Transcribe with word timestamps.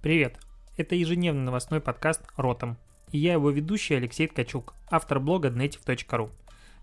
Привет! 0.00 0.38
Это 0.76 0.94
ежедневный 0.94 1.42
новостной 1.42 1.80
подкаст 1.80 2.22
«Ротом». 2.36 2.78
И 3.10 3.18
я 3.18 3.32
его 3.32 3.50
ведущий 3.50 3.94
Алексей 3.94 4.28
Ткачук, 4.28 4.74
автор 4.88 5.18
блога 5.18 5.48
dnetiv.ru. 5.48 6.30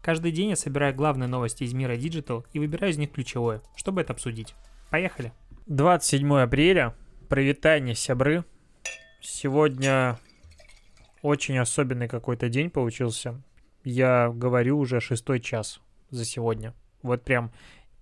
Каждый 0.02 0.34
день 0.34 0.50
я 0.50 0.58
собираю 0.58 0.94
главные 0.94 1.30
новости 1.30 1.64
из 1.64 1.74
мира 1.74 1.96
Digital 1.96 2.46
и 2.52 2.60
выбираю 2.60 2.92
из 2.92 2.98
них 2.98 3.14
ключевое, 3.14 3.62
чтобы 3.78 4.02
это 4.02 4.12
обсудить. 4.12 4.54
Поехали! 4.90 5.32
27 5.68 6.40
апреля. 6.40 6.94
Привитание, 7.30 7.96
сябры. 7.96 8.44
Сегодня 9.22 10.20
очень 11.22 11.58
особенный 11.58 12.10
какой-то 12.10 12.50
день 12.50 12.70
получился. 12.70 13.42
Я 13.86 14.30
говорю 14.30 14.78
уже 14.78 15.00
шестой 15.00 15.40
час 15.40 15.80
за 16.10 16.26
сегодня. 16.26 16.74
Вот 17.02 17.24
прям 17.24 17.54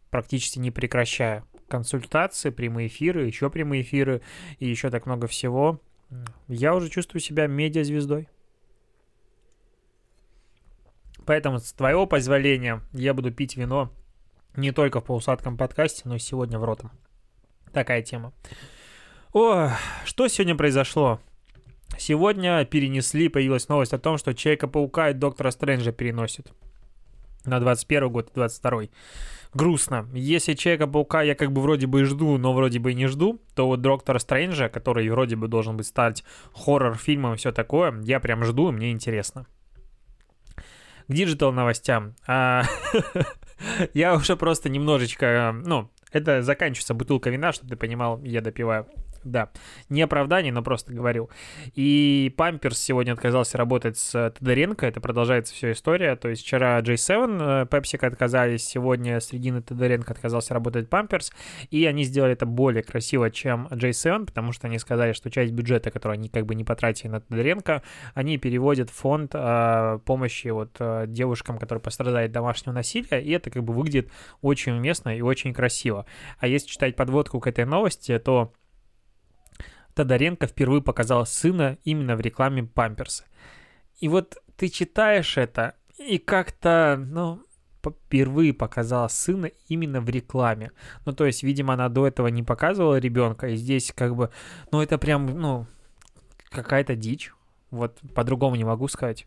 практически 0.09 0.57
не 0.57 0.71
прекращая 0.71 1.43
консультации, 1.68 2.50
прямые 2.50 2.88
эфиры, 2.88 3.25
еще 3.25 3.50
прямые 3.50 3.82
эфиры 3.82 4.21
и 4.59 4.68
еще 4.68 4.89
так 4.89 5.05
много 5.05 5.27
всего. 5.27 5.81
Я 6.48 6.76
уже 6.76 6.89
чувствую 6.89 7.22
себя 7.22 7.48
медиазвездой. 7.48 8.27
Поэтому, 11.26 11.59
с 11.59 11.72
твоего 11.73 12.05
позволения, 12.05 12.81
я 12.91 13.13
буду 13.13 13.31
пить 13.31 13.55
вино 13.55 13.91
не 14.55 14.72
только 14.72 14.99
в 14.99 15.05
полусладком 15.05 15.58
подкасте, 15.58 16.03
но 16.05 16.16
и 16.16 16.20
сегодня 16.20 16.59
в 16.59 16.63
ротом. 16.63 16.91
Такая 17.72 18.02
тема. 18.02 18.34
О, 19.31 19.72
что 20.05 20.27
сегодня 20.27 20.55
произошло? 20.55 21.20
Сегодня 21.98 22.66
перенесли, 22.66 23.30
появилась 23.30 23.70
новость 23.70 23.94
о 23.94 24.00
том, 24.00 24.17
что 24.17 24.34
Человека-паука 24.34 25.09
и 25.09 25.14
Доктора 25.14 25.52
Стрэнджа 25.52 25.91
переносят 25.91 26.52
на 27.45 27.59
21 27.59 28.09
год 28.09 28.30
и 28.30 28.34
22 28.34 28.84
грустно. 29.53 30.07
Если 30.13 30.53
Человека-паука 30.53 31.21
я 31.21 31.35
как 31.35 31.52
бы 31.52 31.61
вроде 31.61 31.88
бы 31.88 32.02
и 32.02 32.03
жду, 32.03 32.38
но 32.38 32.53
вроде 32.53 32.80
бы 32.80 32.91
и 32.91 32.95
не 32.95 33.07
жду, 33.07 33.41
то 33.55 33.67
вот 33.67 33.81
Доктора 33.81 34.20
Стрэнджа, 34.20 34.70
который 34.70 35.09
вроде 35.09 35.35
бы 35.35 35.48
должен 35.48 35.77
быть 35.77 35.88
стать 35.88 36.23
хоррор-фильмом 36.53 37.33
и 37.33 37.38
все 37.38 37.52
такое, 37.52 38.02
я 38.03 38.19
прям 38.19 38.44
жду, 38.44 38.69
и 38.69 38.72
мне 38.72 38.91
интересно. 38.91 39.45
К 41.08 41.13
digital 41.14 41.52
новостям. 41.52 42.16
А, 42.28 42.63
я 43.94 44.16
уже 44.16 44.36
просто 44.36 44.69
немножечко, 44.69 45.56
ну, 45.66 45.89
это 46.11 46.41
заканчивается 46.41 46.94
бутылка 46.94 47.30
вина, 47.30 47.52
чтобы 47.52 47.69
ты 47.69 47.75
понимал, 47.75 48.22
я 48.23 48.41
допиваю 48.41 48.88
да. 49.23 49.49
Не 49.89 50.02
оправдание, 50.02 50.52
но 50.52 50.61
просто 50.61 50.93
говорю. 50.93 51.29
И 51.75 52.33
Pampers 52.38 52.78
сегодня 52.77 53.13
отказался 53.13 53.57
работать 53.57 53.97
с 53.97 54.31
Тодоренко, 54.38 54.85
это 54.85 55.02
продолжается 55.02 55.53
вся 55.53 55.71
история. 55.71 56.16
То 56.16 56.29
есть 56.29 56.43
вчера 56.43 56.79
J7, 56.79 57.67
PepsiCo 57.67 58.08
отказались, 58.07 58.66
сегодня 58.66 59.19
с 59.19 59.25
Региной 59.25 59.61
Тодоренко 59.61 60.13
отказался 60.13 60.53
работать 60.53 60.89
Pampers, 60.89 61.31
и 61.69 61.85
они 61.85 62.03
сделали 62.03 62.33
это 62.33 62.45
более 62.45 62.83
красиво, 62.83 63.29
чем 63.31 63.67
J7, 63.67 64.25
потому 64.25 64.51
что 64.51 64.67
они 64.67 64.79
сказали, 64.79 65.13
что 65.13 65.29
часть 65.29 65.53
бюджета, 65.53 65.91
который 65.91 66.13
они 66.13 66.29
как 66.29 66.45
бы 66.45 66.55
не 66.55 66.63
потратили 66.63 67.09
на 67.09 67.21
Тодоренко, 67.21 67.83
они 68.13 68.38
переводят 68.38 68.89
в 68.89 68.94
фонд 68.94 69.31
э, 69.33 69.99
помощи 70.05 70.47
вот 70.47 70.75
э, 70.79 71.05
девушкам, 71.07 71.57
которые 71.57 71.81
пострадали 71.81 72.25
от 72.25 72.31
домашнего 72.31 72.73
насилия, 72.73 73.21
и 73.21 73.31
это 73.31 73.49
как 73.49 73.63
бы 73.63 73.73
выглядит 73.73 74.11
очень 74.41 74.73
уместно 74.73 75.16
и 75.16 75.21
очень 75.21 75.53
красиво. 75.53 76.05
А 76.39 76.47
если 76.47 76.67
читать 76.67 76.95
подводку 76.95 77.39
к 77.39 77.47
этой 77.47 77.66
новости, 77.66 78.17
то 78.19 78.53
Тодоренко 79.95 80.47
впервые 80.47 80.81
показал 80.81 81.25
сына 81.25 81.77
именно 81.83 82.16
в 82.16 82.22
рекламе 82.22 82.63
Памперса. 82.63 83.25
И 84.00 84.08
вот 84.08 84.38
ты 84.55 84.69
читаешь 84.69 85.38
это, 85.38 85.75
и 85.97 86.17
как-то, 86.17 86.97
ну, 86.97 87.44
впервые 87.81 88.53
показала 88.53 89.08
сына 89.08 89.52
именно 89.67 90.02
в 90.02 90.09
рекламе. 90.09 90.72
Ну, 91.05 91.13
то 91.13 91.25
есть, 91.25 91.44
видимо, 91.44 91.73
она 91.73 91.89
до 91.89 92.08
этого 92.08 92.27
не 92.27 92.44
показывала 92.44 92.97
ребенка, 92.97 93.50
и 93.50 93.55
здесь 93.55 93.91
как 93.95 94.16
бы, 94.16 94.30
ну, 94.72 94.81
это 94.81 94.97
прям, 94.97 95.27
ну, 95.27 95.67
какая-то 96.50 96.95
дичь. 96.95 97.33
Вот 97.72 98.00
по-другому 98.13 98.55
не 98.55 98.63
могу 98.63 98.88
сказать. 98.88 99.25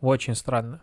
Очень 0.00 0.34
странно. 0.34 0.80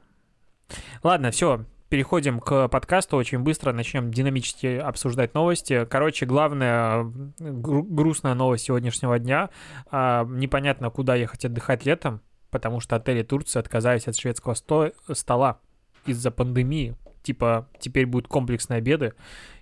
Ладно, 1.04 1.32
все, 1.32 1.66
переходим 1.90 2.40
к 2.40 2.68
подкасту 2.68 3.18
очень 3.18 3.40
быстро, 3.40 3.74
начнем 3.74 4.12
динамически 4.12 4.78
обсуждать 4.78 5.34
новости. 5.34 5.86
Короче, 5.90 6.26
главная 6.26 7.04
гру- 7.40 7.84
грустная 7.84 8.36
новость 8.36 8.66
сегодняшнего 8.66 9.18
дня. 9.20 9.50
А, 9.90 10.26
непонятно, 10.26 10.90
куда 10.90 11.16
ехать 11.16 11.46
отдыхать 11.46 11.86
летом, 11.86 12.22
потому 12.52 12.80
что 12.80 12.96
отели 12.96 13.24
Турции 13.24 13.60
отказались 13.60 14.08
от 14.08 14.16
шведского 14.16 14.54
сто- 14.54 14.92
стола 15.12 15.60
из-за 16.06 16.32
пандемии. 16.32 16.96
Типа, 17.24 17.68
теперь 17.80 18.06
будут 18.06 18.28
комплексные 18.30 18.78
обеды. 18.78 19.14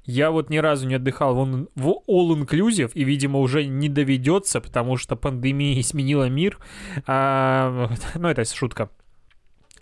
Я 0.04 0.30
вот 0.30 0.50
ни 0.50 0.58
разу 0.58 0.88
не 0.88 0.96
отдыхал 0.96 1.34
в, 1.34 1.68
в 1.76 1.88
all-inclusive, 2.08 2.92
и, 2.94 3.04
видимо, 3.04 3.40
уже 3.40 3.66
не 3.66 3.90
доведется, 3.90 4.62
потому 4.62 4.98
что 4.98 5.16
пандемия 5.16 5.82
сменила 5.84 6.30
мир. 6.30 6.60
А, 7.08 7.90
ну, 8.16 8.28
это 8.28 8.46
шутка 8.46 8.90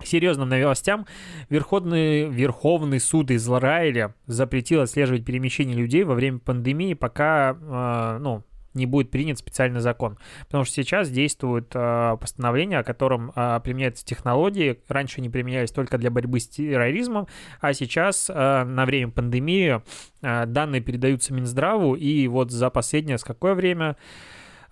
серьезным 0.04 0.50
новостям, 0.50 1.06
Верховный, 1.50 2.30
Верховный 2.30 3.00
суд 3.00 3.32
Израиля 3.32 4.14
запретил 4.28 4.82
отслеживать 4.82 5.26
перемещение 5.26 5.76
людей 5.76 6.04
во 6.04 6.16
время 6.16 6.40
пандемии, 6.40 6.94
пока, 6.94 7.58
э, 7.60 8.18
ну, 8.20 8.44
не 8.76 8.86
будет 8.86 9.10
принят 9.10 9.40
специальный 9.40 9.80
закон. 9.80 10.18
Потому 10.46 10.66
что 10.66 10.76
сейчас 10.76 11.10
действует 11.10 11.72
э, 11.74 12.18
постановление, 12.20 12.80
о 12.80 12.84
котором 12.84 13.32
э, 13.36 13.60
применяются 13.64 14.06
технологии. 14.06 14.80
Раньше 14.88 15.20
они 15.20 15.30
применялись 15.30 15.72
только 15.72 15.98
для 15.98 16.12
борьбы 16.12 16.40
с 16.40 16.48
терроризмом, 16.48 17.28
а 17.62 17.74
сейчас 17.74 18.30
э, 18.30 18.64
на 18.64 18.86
время 18.86 19.12
пандемии 19.12 19.82
э, 20.22 20.46
данные 20.46 20.82
передаются 20.82 21.34
Минздраву, 21.34 21.96
и 21.96 22.28
вот 22.28 22.52
за 22.52 22.70
последнее, 22.70 23.18
с 23.18 23.24
какое 23.24 23.56
время 23.56 23.96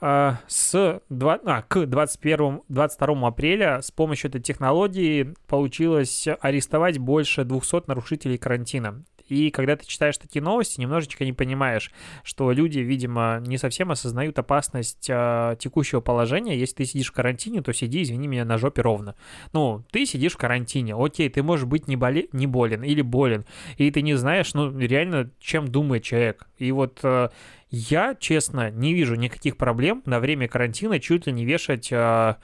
с 0.04 1.02
2, 1.10 1.40
а, 1.46 1.62
к 1.62 1.86
21, 1.86 2.62
22 2.68 3.28
апреля 3.28 3.82
с 3.82 3.92
помощью 3.92 4.30
этой 4.30 4.42
технологии 4.42 5.34
получилось 5.48 6.28
арестовать 6.42 6.98
больше 6.98 7.46
200 7.46 7.84
нарушителей 7.88 8.38
карантина. 8.38 9.04
И 9.30 9.52
когда 9.52 9.76
ты 9.76 9.86
читаешь 9.86 10.18
такие 10.18 10.42
новости, 10.42 10.80
немножечко 10.80 11.24
не 11.24 11.34
понимаешь, 11.34 11.92
что 12.24 12.52
люди, 12.52 12.80
видимо, 12.80 13.42
не 13.46 13.58
совсем 13.58 13.92
осознают 13.92 14.38
опасность 14.38 15.10
э, 15.10 15.56
текущего 15.60 16.02
положения. 16.02 16.58
Если 16.58 16.76
ты 16.76 16.86
сидишь 16.86 17.10
в 17.10 17.14
карантине, 17.14 17.62
то 17.62 17.72
сиди, 17.74 18.04
извини 18.04 18.28
меня, 18.28 18.46
на 18.46 18.58
жопе 18.58 18.82
ровно. 18.82 19.16
Ну, 19.54 19.84
ты 19.92 20.06
сидишь 20.06 20.34
в 20.34 20.38
карантине, 20.38 20.96
окей, 20.96 21.30
ты 21.30 21.42
можешь 21.42 21.66
быть 21.66 21.88
не, 21.88 21.96
боли, 21.96 22.28
не 22.34 22.48
болен 22.48 22.84
или 22.84 23.02
болен, 23.02 23.46
и 23.78 23.90
ты 23.92 24.02
не 24.02 24.16
знаешь, 24.16 24.54
ну, 24.54 24.78
реально, 24.78 25.30
чем 25.40 25.68
думает 25.68 26.04
человек. 26.04 26.48
И 26.58 26.72
вот 26.72 27.00
э, 27.04 27.30
я, 27.76 28.14
честно, 28.14 28.70
не 28.70 28.94
вижу 28.94 29.16
никаких 29.16 29.58
проблем 29.58 30.04
на 30.06 30.20
время 30.20 30.48
карантина 30.48 31.00
чуть 31.00 31.26
ли 31.26 31.34
не 31.34 31.44
вешать, 31.44 31.92
э, 31.92 32.36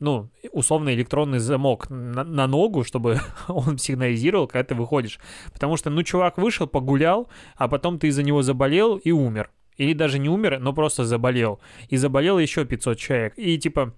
ну, 0.00 0.30
условно 0.50 0.94
электронный 0.94 1.40
замок 1.40 1.90
на, 1.90 2.24
на 2.24 2.46
ногу, 2.46 2.84
чтобы 2.84 3.20
он 3.48 3.76
сигнализировал, 3.76 4.46
когда 4.46 4.64
ты 4.64 4.74
выходишь. 4.74 5.20
Потому 5.52 5.76
что, 5.76 5.90
ну, 5.90 6.02
чувак 6.02 6.38
вышел, 6.38 6.66
погулял, 6.66 7.28
а 7.56 7.68
потом 7.68 7.98
ты 7.98 8.06
из-за 8.06 8.22
него 8.22 8.40
заболел 8.40 8.96
и 8.96 9.10
умер. 9.10 9.50
Или 9.76 9.92
даже 9.92 10.18
не 10.18 10.30
умер, 10.30 10.58
но 10.58 10.72
просто 10.72 11.04
заболел. 11.04 11.60
И 11.90 11.98
заболело 11.98 12.38
еще 12.38 12.64
500 12.64 12.98
человек. 12.98 13.34
И 13.36 13.58
типа... 13.58 13.94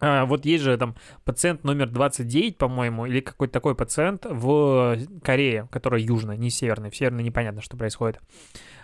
А, 0.00 0.24
вот 0.26 0.44
есть 0.44 0.64
же 0.64 0.76
там 0.76 0.96
пациент 1.24 1.64
номер 1.64 1.88
29, 1.88 2.58
по-моему, 2.58 3.06
или 3.06 3.20
какой-то 3.20 3.52
такой 3.52 3.74
пациент 3.74 4.26
в 4.28 4.98
Корее, 5.22 5.68
который 5.70 6.02
южный, 6.02 6.36
не 6.36 6.50
северный. 6.50 6.90
В 6.90 6.96
северной 6.96 7.22
непонятно, 7.22 7.62
что 7.62 7.76
происходит. 7.76 8.20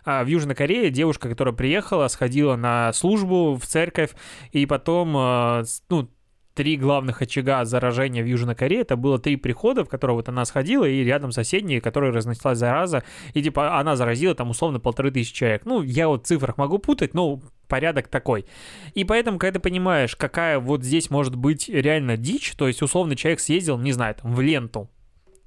А, 0.04 0.22
в 0.24 0.28
Южной 0.28 0.54
Корее 0.54 0.90
девушка, 0.90 1.28
которая 1.28 1.54
приехала, 1.54 2.08
сходила 2.08 2.56
на 2.56 2.92
службу 2.92 3.56
в 3.56 3.66
церковь, 3.66 4.10
и 4.52 4.66
потом, 4.66 5.14
а, 5.16 5.64
ну, 5.88 6.08
три 6.54 6.76
главных 6.76 7.22
очага 7.22 7.64
заражения 7.64 8.22
в 8.22 8.26
Южной 8.26 8.54
Корее. 8.54 8.82
Это 8.82 8.96
было 8.96 9.18
три 9.18 9.36
прихода, 9.36 9.84
в 9.84 9.88
которые 9.88 10.16
вот 10.16 10.28
она 10.28 10.44
сходила, 10.44 10.84
и 10.84 11.02
рядом 11.04 11.32
соседние, 11.32 11.80
которые 11.80 12.12
разнеслась 12.12 12.58
зараза. 12.58 13.04
И 13.34 13.42
типа 13.42 13.78
она 13.78 13.96
заразила 13.96 14.34
там 14.34 14.50
условно 14.50 14.80
полторы 14.80 15.10
тысячи 15.10 15.34
человек. 15.34 15.62
Ну, 15.64 15.82
я 15.82 16.08
вот 16.08 16.24
в 16.24 16.26
цифрах 16.26 16.56
могу 16.56 16.78
путать, 16.78 17.14
но 17.14 17.40
порядок 17.68 18.08
такой. 18.08 18.46
И 18.94 19.04
поэтому, 19.04 19.38
когда 19.38 19.58
ты 19.58 19.62
понимаешь, 19.62 20.16
какая 20.16 20.58
вот 20.58 20.82
здесь 20.82 21.08
может 21.08 21.36
быть 21.36 21.68
реально 21.68 22.16
дичь, 22.16 22.52
то 22.56 22.66
есть 22.66 22.82
условно 22.82 23.16
человек 23.16 23.40
съездил, 23.40 23.78
не 23.78 23.92
знаю, 23.92 24.16
там, 24.16 24.34
в 24.34 24.40
ленту, 24.40 24.90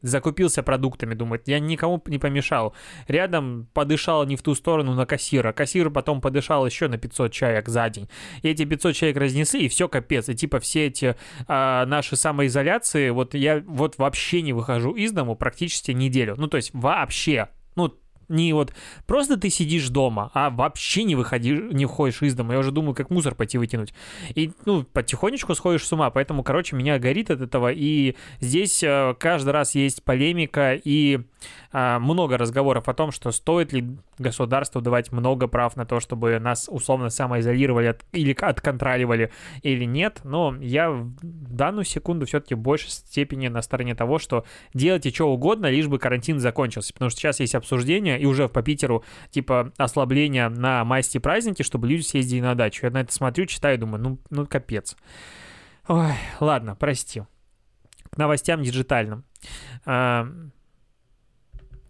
закупился 0.04 0.62
продуктами, 0.62 1.16
думает, 1.16 1.48
я 1.48 1.60
никому 1.60 2.02
не 2.06 2.20
помешал. 2.20 2.76
Рядом 3.08 3.68
подышал 3.74 4.26
не 4.26 4.36
в 4.36 4.44
ту 4.44 4.54
сторону 4.54 4.94
на 4.94 5.06
кассира. 5.06 5.52
Кассир 5.54 5.90
потом 5.90 6.22
подышал 6.22 6.66
еще 6.66 6.88
на 6.88 6.98
500 6.98 7.32
человек 7.32 7.70
за 7.70 7.90
день. 7.90 8.10
И 8.44 8.50
эти 8.50 8.66
500 8.66 8.96
человек 8.96 9.18
разнесли, 9.18 9.66
и 9.66 9.70
все 9.70 9.88
капец. 9.88 10.30
И 10.30 10.36
типа 10.36 10.60
все 10.60 10.88
эти 10.88 11.16
а, 11.48 11.86
наши 11.86 12.16
самоизоляции, 12.16 13.10
вот 13.10 13.34
я 13.34 13.64
вот 13.66 13.98
вообще 13.98 14.42
не 14.42 14.54
выхожу 14.54 14.92
из 14.92 15.12
дому 15.12 15.36
практически 15.36 15.92
неделю. 15.92 16.36
Ну, 16.38 16.48
то 16.48 16.58
есть 16.58 16.72
вообще. 16.74 17.50
Ну, 17.76 17.98
Не 18.34 18.52
вот 18.54 18.74
просто 19.06 19.38
ты 19.38 19.50
сидишь 19.50 19.90
дома, 19.90 20.32
а 20.34 20.50
вообще 20.50 21.04
не 21.04 21.16
выходишь, 21.16 21.72
не 21.72 21.86
входишь 21.86 22.22
из 22.24 22.34
дома. 22.34 22.54
Я 22.54 22.60
уже 22.60 22.72
думаю, 22.72 22.96
как 22.96 23.10
мусор 23.12 23.36
пойти 23.36 23.58
выкинуть. 23.58 23.94
И, 24.34 24.52
ну, 24.66 24.84
потихонечку 24.84 25.54
сходишь 25.54 25.86
с 25.86 25.94
ума. 25.94 26.10
Поэтому, 26.10 26.44
короче, 26.44 26.76
меня 26.76 26.98
горит 26.98 27.30
от 27.30 27.42
этого. 27.42 27.72
И 27.72 28.16
здесь 28.40 28.82
э, 28.84 29.16
каждый 29.20 29.52
раз 29.52 29.76
есть 29.76 30.04
полемика 30.04 30.74
и 30.74 31.22
э, 31.72 32.00
много 32.00 32.38
разговоров 32.38 32.90
о 32.90 32.94
том, 32.94 33.12
что 33.12 33.32
стоит 33.32 33.72
ли 33.72 33.98
государству 34.18 34.82
давать 34.82 35.12
много 35.12 35.48
прав 35.48 35.76
на 35.76 35.86
то, 35.86 36.00
чтобы 36.00 36.40
нас 36.40 36.68
условно 36.72 37.10
самоизолировали 37.10 37.88
от, 37.88 38.06
или 38.12 38.34
отконтроливали 38.34 39.32
или 39.62 39.86
нет. 39.86 40.22
Но 40.24 40.56
я 40.60 40.90
в 40.90 41.14
данную 41.22 41.86
секунду 41.86 42.26
все-таки 42.26 42.56
в 42.56 42.60
большей 42.60 42.90
степени 42.90 43.48
на 43.48 43.62
стороне 43.62 43.96
того, 43.96 44.18
что 44.18 44.46
делайте 44.74 45.12
что 45.12 45.32
угодно, 45.32 45.68
лишь 45.68 45.88
бы 45.88 46.00
карантин 46.00 46.40
закончился. 46.40 46.94
Потому 46.94 47.10
что 47.10 47.20
сейчас 47.20 47.40
есть 47.40 47.56
обсуждение, 47.56 48.20
и 48.24 48.26
уже 48.26 48.48
по 48.48 48.62
Питеру, 48.62 49.04
типа, 49.32 49.74
ослабление 49.78 50.48
на 50.48 50.86
майские 50.86 51.20
праздники, 51.20 51.62
чтобы 51.62 51.90
люди 51.90 52.04
съездили 52.04 52.40
на 52.40 52.56
дачу. 52.56 52.86
Я 52.86 52.92
на 52.92 53.02
это 53.02 53.12
смотрю, 53.12 53.46
читаю, 53.48 53.78
думаю, 53.78 54.02
ну, 54.02 54.20
ну 54.30 54.48
капец. 54.48 54.96
Ой, 55.90 56.14
ладно, 56.40 56.74
прости. 56.74 57.24
К 58.10 58.18
новостям 58.18 58.64
диджитальным. 58.64 59.26
А, 59.86 60.26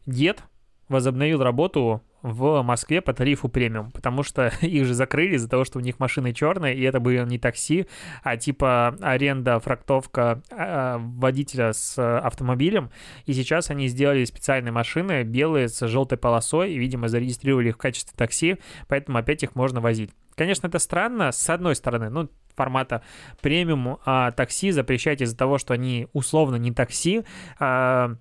дед 0.07 0.44
возобновил 0.89 1.44
работу 1.44 2.01
в 2.23 2.61
Москве 2.63 3.01
по 3.01 3.13
тарифу 3.13 3.49
премиум, 3.49 3.91
потому 3.91 4.23
что 4.23 4.47
их 4.61 4.85
же 4.85 4.93
закрыли 4.93 5.35
из-за 5.35 5.49
того, 5.49 5.65
что 5.65 5.77
у 5.77 5.81
них 5.81 5.99
машины 5.99 6.33
черные, 6.33 6.75
и 6.75 6.81
это 6.81 6.99
было 6.99 7.25
не 7.25 7.37
такси, 7.37 7.85
а 8.23 8.37
типа 8.37 8.97
аренда, 9.01 9.59
фрактовка 9.59 10.41
э, 10.49 10.97
водителя 10.99 11.73
с 11.73 12.19
автомобилем. 12.19 12.89
И 13.25 13.33
сейчас 13.33 13.69
они 13.69 13.87
сделали 13.87 14.23
специальные 14.23 14.71
машины, 14.71 15.23
белые, 15.23 15.67
с 15.67 15.85
желтой 15.85 16.17
полосой, 16.17 16.71
и, 16.71 16.79
видимо, 16.79 17.09
зарегистрировали 17.09 17.69
их 17.69 17.75
в 17.75 17.79
качестве 17.79 18.13
такси, 18.17 18.57
поэтому 18.87 19.17
опять 19.17 19.43
их 19.43 19.55
можно 19.55 19.81
возить. 19.81 20.11
Конечно, 20.35 20.67
это 20.67 20.79
странно, 20.79 21.31
с 21.31 21.49
одной 21.49 21.75
стороны, 21.75 22.09
ну, 22.09 22.29
формата 22.55 23.03
премиум 23.41 23.99
а 24.05 24.31
такси 24.31 24.71
запрещать 24.71 25.21
из-за 25.21 25.37
того, 25.37 25.57
что 25.57 25.73
они 25.73 26.07
условно 26.13 26.55
не 26.55 26.71
такси, 26.71 27.23
а, 27.59 28.15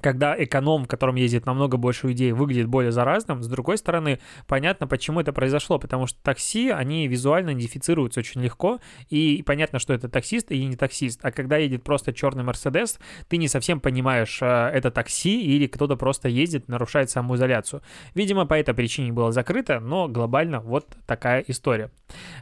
когда 0.00 0.36
эконом, 0.42 0.84
в 0.84 0.88
котором 0.88 1.16
ездит 1.16 1.46
намного 1.46 1.76
больше 1.76 2.08
людей, 2.08 2.32
выглядит 2.32 2.68
более 2.68 2.92
заразным. 2.92 3.42
С 3.42 3.48
другой 3.48 3.78
стороны, 3.78 4.20
понятно, 4.46 4.86
почему 4.86 5.20
это 5.20 5.32
произошло, 5.32 5.78
потому 5.78 6.06
что 6.06 6.18
такси, 6.22 6.70
они 6.70 7.08
визуально 7.08 7.50
идентифицируются 7.50 8.20
очень 8.20 8.42
легко, 8.42 8.80
и 9.08 9.42
понятно, 9.44 9.78
что 9.78 9.94
это 9.94 10.08
таксист 10.08 10.50
и 10.50 10.64
не 10.64 10.76
таксист. 10.76 11.20
А 11.22 11.32
когда 11.32 11.56
едет 11.56 11.82
просто 11.82 12.12
черный 12.12 12.44
Мерседес, 12.44 12.98
ты 13.28 13.36
не 13.36 13.48
совсем 13.48 13.80
понимаешь, 13.80 14.38
э, 14.40 14.46
это 14.46 14.90
такси 14.90 15.42
или 15.42 15.66
кто-то 15.66 15.96
просто 15.96 16.28
ездит, 16.28 16.68
нарушает 16.68 17.10
самоизоляцию. 17.10 17.82
Видимо, 18.14 18.46
по 18.46 18.54
этой 18.54 18.74
причине 18.74 19.12
было 19.12 19.32
закрыто, 19.32 19.80
но 19.80 20.08
глобально 20.08 20.60
вот 20.60 20.86
такая 21.06 21.44
история. 21.48 21.90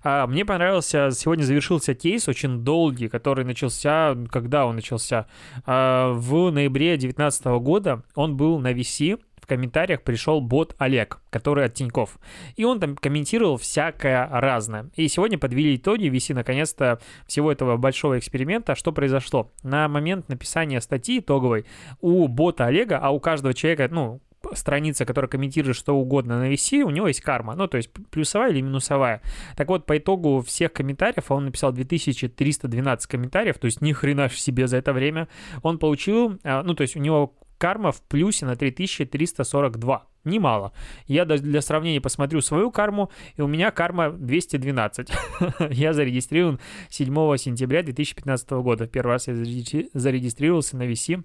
А, 0.03 0.27
мне 0.27 0.45
понравился, 0.45 1.11
сегодня 1.13 1.45
завершился 1.45 1.95
кейс 1.95 2.29
очень 2.29 2.59
долгий, 2.59 3.09
который 3.09 3.45
начался, 3.45 4.17
когда 4.31 4.67
он 4.67 4.77
начался? 4.77 5.27
А, 5.67 6.13
в 6.13 6.51
ноябре 6.51 6.97
2019 7.45 7.63
года 7.63 8.03
он 8.15 8.37
был 8.37 8.59
на 8.59 8.73
VC, 8.73 9.21
в 9.45 9.47
комментариях 9.47 10.03
пришел 10.03 10.41
бот 10.41 10.75
Олег, 10.79 11.21
который 11.29 11.67
от 11.67 11.75
Тиньков. 11.75 12.19
И 12.57 12.65
он 12.65 12.81
там 12.81 12.97
комментировал 12.97 13.59
всякое 13.59 14.27
разное. 14.27 14.91
И 14.97 15.07
сегодня 15.09 15.37
подвели 15.37 15.77
итоги 15.77 16.09
VC 16.09 16.33
наконец-то 16.33 16.99
всего 17.27 17.53
этого 17.53 17.77
большого 17.77 18.19
эксперимента. 18.19 18.75
Что 18.75 18.91
произошло? 18.91 19.53
На 19.63 19.87
момент 19.89 20.31
написания 20.31 20.81
статьи 20.81 21.19
итоговой 21.19 21.67
у 22.01 22.27
бота 22.27 22.65
Олега, 22.65 22.99
а 22.99 23.11
у 23.11 23.21
каждого 23.21 23.53
человека, 23.53 23.89
ну, 23.91 24.23
страница, 24.55 25.05
которая 25.05 25.29
комментирует 25.29 25.77
что 25.77 25.95
угодно 25.95 26.39
на 26.39 26.53
VC, 26.53 26.83
у 26.83 26.91
него 26.91 27.09
есть 27.09 27.21
карма, 27.21 27.55
ну, 27.55 27.67
то 27.67 27.77
есть 27.77 27.91
плюсовая 28.11 28.51
или 28.51 28.61
минусовая. 28.61 29.23
Так 29.57 29.69
вот, 29.69 29.87
по 29.87 29.99
итогу 29.99 30.43
всех 30.43 30.73
комментариев, 30.73 31.31
он 31.31 31.47
написал 31.47 31.73
2312 31.73 33.07
комментариев, 33.07 33.59
то 33.59 33.67
есть 33.67 33.81
ни 33.81 33.93
хрена 33.93 34.29
себе 34.29 34.67
за 34.67 34.79
это 34.79 34.93
время, 34.93 35.29
он 35.63 35.79
получил, 35.79 36.39
а, 36.45 36.63
ну, 36.63 36.75
то 36.75 36.83
есть 36.83 36.97
у 36.97 37.01
него 37.01 37.35
карма 37.59 37.93
в 37.93 38.03
плюсе 38.03 38.47
на 38.47 38.57
3342. 38.57 40.07
Немало. 40.25 40.73
Я 41.07 41.27
для 41.27 41.61
сравнения 41.61 42.01
посмотрю 42.01 42.41
свою 42.41 42.71
карму, 42.71 43.11
и 43.37 43.43
у 43.43 43.47
меня 43.47 43.71
карма 43.71 44.11
212. 44.11 45.11
я 45.71 45.93
зарегистрирован 45.93 46.61
7 46.89 47.37
сентября 47.37 47.83
2015 47.83 48.51
года. 48.53 48.87
Первый 48.87 49.13
раз 49.13 49.29
я 49.29 49.35
зарегистрировался 49.35 50.79
на 50.79 50.87
VC 50.87 51.25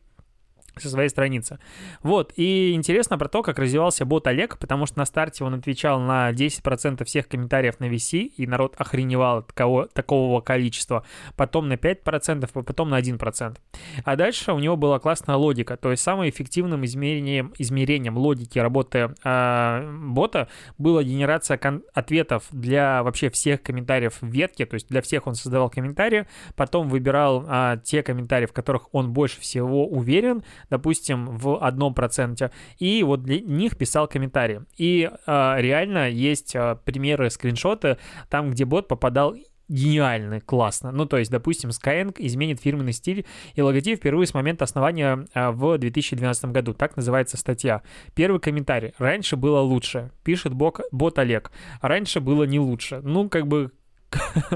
со 0.77 0.89
своей 0.89 1.10
страницы. 1.10 1.60
Вот, 2.04 2.33
и 2.36 2.74
интересно 2.74 3.18
про 3.18 3.27
то, 3.27 3.42
как 3.42 3.60
развивался 3.60 4.06
бот 4.06 4.27
Олег, 4.27 4.57
потому 4.57 4.86
что 4.86 5.00
на 5.00 5.06
старте 5.06 5.44
он 5.44 5.54
отвечал 5.56 6.00
на 6.00 6.31
10% 6.31 7.04
всех 7.06 7.27
комментариев 7.27 7.80
на 7.80 7.86
VC, 7.89 8.19
и 8.19 8.48
народ 8.48 8.75
охреневал 8.77 9.39
от 9.39 9.48
такого, 9.48 9.88
такого 9.88 10.42
количества, 10.42 11.04
потом 11.36 11.68
на 11.68 11.74
5%, 11.74 12.50
а 12.54 12.63
потом 12.63 12.89
на 12.89 13.00
1%. 13.00 13.57
А 14.04 14.16
дальше 14.16 14.54
у 14.54 14.60
него 14.60 14.75
была 14.77 15.00
классная 15.00 15.36
логика, 15.36 15.77
то 15.77 15.92
есть 15.92 16.04
самым 16.04 16.30
эффективным 16.30 16.86
измерением, 16.86 17.54
измерением 17.57 18.18
логики 18.18 18.60
работы 18.60 19.13
э, 19.24 19.92
бота 20.10 20.48
была 20.77 21.04
генерация 21.04 21.60
ответов 21.94 22.45
для 22.51 23.04
вообще 23.04 23.30
всех 23.30 23.62
комментариев 23.62 24.18
в 24.21 24.27
ветке, 24.27 24.66
то 24.66 24.75
есть 24.75 24.88
для 24.89 25.01
всех 25.01 25.27
он 25.27 25.36
создавал 25.36 25.69
комментарии, 25.69 26.27
потом 26.56 26.89
выбирал 26.89 27.45
э, 27.48 27.80
те 27.83 28.04
комментарии, 28.04 28.45
в 28.45 28.54
которых 28.54 28.94
он 28.94 29.12
больше 29.12 29.39
всего 29.39 29.88
уверен, 29.88 30.44
допустим, 30.69 31.38
в 31.38 31.63
одном 31.63 31.94
проценте, 31.94 32.51
и 32.77 33.03
вот 33.03 33.23
для 33.23 33.39
них 33.39 33.77
писал 33.77 34.07
комментарии. 34.07 34.61
И 34.77 35.09
э, 35.09 35.56
реально 35.57 36.09
есть 36.09 36.56
э, 36.56 36.77
примеры, 36.83 37.29
скриншоты, 37.29 37.97
там, 38.29 38.51
где 38.51 38.65
бот 38.65 38.88
попадал 38.88 39.35
гениально, 39.69 40.41
классно. 40.41 40.91
Ну, 40.91 41.06
то 41.06 41.17
есть, 41.17 41.31
допустим, 41.31 41.69
Skyeng 41.69 42.13
изменит 42.17 42.59
фирменный 42.59 42.91
стиль 42.91 43.25
и 43.53 43.61
логотип 43.61 44.00
впервые 44.00 44.27
с 44.27 44.33
момента 44.33 44.65
основания 44.65 45.25
а, 45.33 45.51
в 45.51 45.77
2012 45.77 46.45
году. 46.45 46.73
Так 46.73 46.97
называется 46.97 47.38
статья. 47.38 47.83
Первый 48.15 48.41
комментарий. 48.41 48.94
Раньше 48.97 49.38
было 49.38 49.59
лучше. 49.59 50.11
Пишет 50.23 50.53
бот, 50.53 50.81
бот 50.91 51.19
Олег. 51.19 51.51
Раньше 51.81 52.19
было 52.19 52.44
не 52.44 52.59
лучше. 52.59 53.00
Ну, 53.03 53.29
как 53.29 53.47
бы 53.47 53.71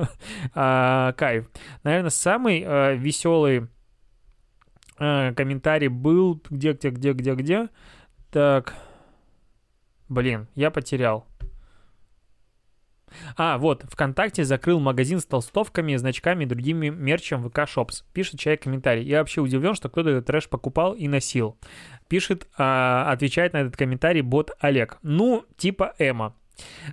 кайф. 0.53 1.47
Наверное, 1.83 2.09
самый 2.09 2.97
веселый 2.97 3.67
э, 4.99 5.33
комментарий 5.33 5.87
был 5.87 6.41
где, 6.49 6.73
где, 6.73 6.89
где, 6.89 7.13
где, 7.13 7.35
где. 7.35 7.69
Так. 8.31 8.73
Блин, 10.09 10.47
я 10.55 10.71
потерял. 10.71 11.25
А, 13.37 13.57
вот, 13.57 13.83
ВКонтакте 13.83 14.43
закрыл 14.43 14.79
магазин 14.79 15.19
с 15.19 15.25
толстовками, 15.25 15.95
значками 15.95 16.43
и 16.43 16.47
другими 16.47 16.89
мерчем 16.89 17.47
ВК 17.47 17.67
Шопс. 17.67 18.03
Пишет 18.13 18.39
человек 18.39 18.63
комментарий. 18.63 19.03
Я 19.03 19.19
вообще 19.19 19.41
удивлен, 19.41 19.75
что 19.75 19.89
кто-то 19.89 20.09
этот 20.09 20.25
трэш 20.25 20.49
покупал 20.49 20.93
и 20.93 21.07
носил. 21.07 21.57
Пишет, 22.07 22.47
а, 22.57 23.11
отвечает 23.11 23.53
на 23.53 23.57
этот 23.57 23.77
комментарий 23.77 24.21
бот 24.21 24.51
Олег. 24.59 24.97
Ну, 25.01 25.45
типа 25.57 25.93
Эма. 25.99 26.35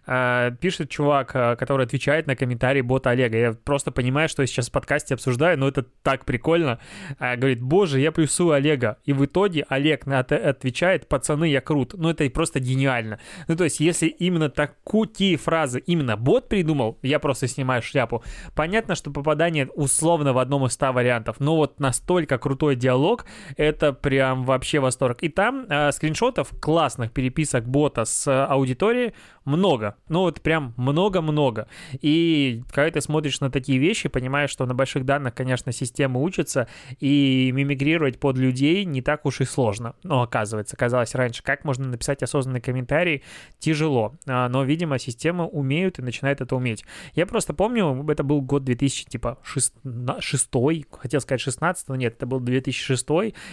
А, 0.06 0.50
пишет 0.52 0.90
чувак, 0.90 1.32
а, 1.34 1.56
который 1.56 1.86
отвечает 1.86 2.26
на 2.26 2.36
комментарий 2.36 2.80
бота 2.80 3.10
Олега. 3.10 3.38
Я 3.38 3.52
просто 3.52 3.90
понимаю, 3.90 4.28
что 4.28 4.42
я 4.42 4.46
сейчас 4.46 4.68
в 4.68 4.72
подкасте 4.72 5.14
обсуждаю, 5.14 5.58
но 5.58 5.68
это 5.68 5.84
так 6.02 6.24
прикольно. 6.24 6.78
А, 7.18 7.36
говорит, 7.36 7.60
боже, 7.60 8.00
я 8.00 8.12
плюсую 8.12 8.52
Олега. 8.52 8.98
И 9.04 9.12
в 9.12 9.24
итоге 9.24 9.66
Олег 9.68 10.06
на 10.06 10.20
это 10.20 10.36
отвечает, 10.36 11.08
пацаны, 11.08 11.48
я 11.48 11.60
крут. 11.60 11.94
Ну 11.94 12.10
это 12.10 12.28
просто 12.30 12.60
гениально. 12.60 13.18
Ну 13.48 13.56
то 13.56 13.64
есть, 13.64 13.80
если 13.80 14.06
именно 14.06 14.48
такие 14.48 15.36
фразы 15.36 15.80
именно 15.80 16.16
бот 16.16 16.48
придумал, 16.48 16.98
я 17.02 17.18
просто 17.18 17.46
снимаю 17.46 17.82
шляпу. 17.82 18.24
Понятно, 18.54 18.94
что 18.94 19.10
попадание 19.10 19.66
условно 19.74 20.32
в 20.32 20.38
одном 20.38 20.66
из 20.66 20.72
ста 20.72 20.92
вариантов, 20.92 21.36
но 21.40 21.56
вот 21.56 21.80
настолько 21.80 22.38
крутой 22.38 22.76
диалог, 22.76 23.26
это 23.56 23.92
прям 23.92 24.44
вообще 24.44 24.80
восторг. 24.80 25.22
И 25.22 25.28
там 25.28 25.66
э, 25.68 25.92
скриншотов 25.92 26.50
классных 26.60 27.12
переписок 27.12 27.66
бота 27.68 28.04
с 28.04 28.46
аудиторией 28.46 29.14
много. 29.50 29.96
Ну 30.08 30.20
вот 30.20 30.40
прям 30.40 30.74
много-много. 30.76 31.68
И 32.00 32.62
когда 32.72 32.90
ты 32.90 33.00
смотришь 33.00 33.40
на 33.40 33.50
такие 33.50 33.78
вещи, 33.78 34.08
понимаешь, 34.08 34.50
что 34.50 34.66
на 34.66 34.74
больших 34.74 35.04
данных, 35.04 35.34
конечно, 35.34 35.72
система 35.72 36.20
учится, 36.20 36.68
и 36.98 37.50
мимигрировать 37.52 38.18
под 38.18 38.36
людей 38.36 38.84
не 38.84 39.02
так 39.02 39.26
уж 39.26 39.40
и 39.40 39.44
сложно. 39.44 39.94
Но 40.02 40.22
оказывается, 40.22 40.76
казалось 40.76 41.14
раньше, 41.14 41.42
как 41.42 41.64
можно 41.64 41.86
написать 41.86 42.22
осознанный 42.22 42.60
комментарий, 42.60 43.22
тяжело. 43.58 44.14
А, 44.26 44.48
но, 44.48 44.64
видимо, 44.64 44.98
системы 44.98 45.46
умеют 45.46 45.98
и 45.98 46.02
начинают 46.02 46.40
это 46.40 46.56
уметь. 46.56 46.84
Я 47.14 47.26
просто 47.26 47.54
помню, 47.54 48.06
это 48.08 48.22
был 48.22 48.40
год 48.40 48.64
2000, 48.64 49.06
типа, 49.06 49.38
6, 49.42 49.74
6 50.20 50.50
хотел 50.98 51.20
сказать 51.20 51.40
16, 51.40 51.88
но 51.88 51.96
нет, 51.96 52.14
это 52.14 52.26
был 52.26 52.40
2006, 52.40 53.06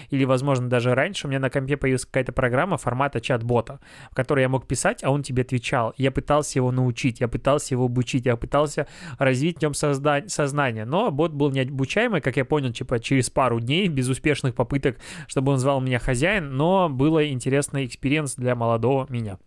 или, 0.10 0.24
возможно, 0.26 0.70
даже 0.70 0.94
раньше 0.94 1.28
у 1.28 1.30
меня 1.30 1.40
на 1.40 1.50
компе 1.50 1.78
появилась 1.78 2.06
какая-то 2.06 2.32
программа 2.32 2.78
формата 2.78 3.22
чат-бота, 3.22 3.80
в 4.12 4.16
которой 4.16 4.42
я 4.42 4.50
мог 4.50 4.68
писать, 4.68 5.04
а 5.04 5.12
он 5.12 5.24
тебе 5.24 5.44
отвечал 5.44 5.87
знал. 5.88 5.94
Я 5.98 6.12
пытался 6.12 6.60
его 6.60 6.72
научить, 6.72 7.20
я 7.22 7.28
пытался 7.28 7.76
его 7.76 7.86
обучить, 7.86 8.26
я 8.26 8.36
пытался 8.36 8.88
развить 9.20 9.60
в 9.60 9.62
нем 9.62 9.72
созда- 9.72 10.28
сознание. 10.28 10.86
Но 10.86 11.12
бот 11.12 11.32
был 11.32 11.52
необучаемый, 11.52 12.22
как 12.22 12.38
я 12.38 12.46
понял, 12.46 12.72
типа 12.72 13.00
через 13.00 13.30
пару 13.30 13.60
дней 13.60 13.88
безуспешных 13.88 14.56
попыток, 14.56 14.98
чтобы 15.28 15.52
он 15.52 15.60
звал 15.60 15.82
меня 15.82 16.00
хозяин, 16.00 16.56
но 16.56 16.90
было 16.90 17.30
интересный 17.30 17.86
experience 17.86 18.36
для 18.36 18.56
молодого 18.56 19.06
меня. 19.10 19.38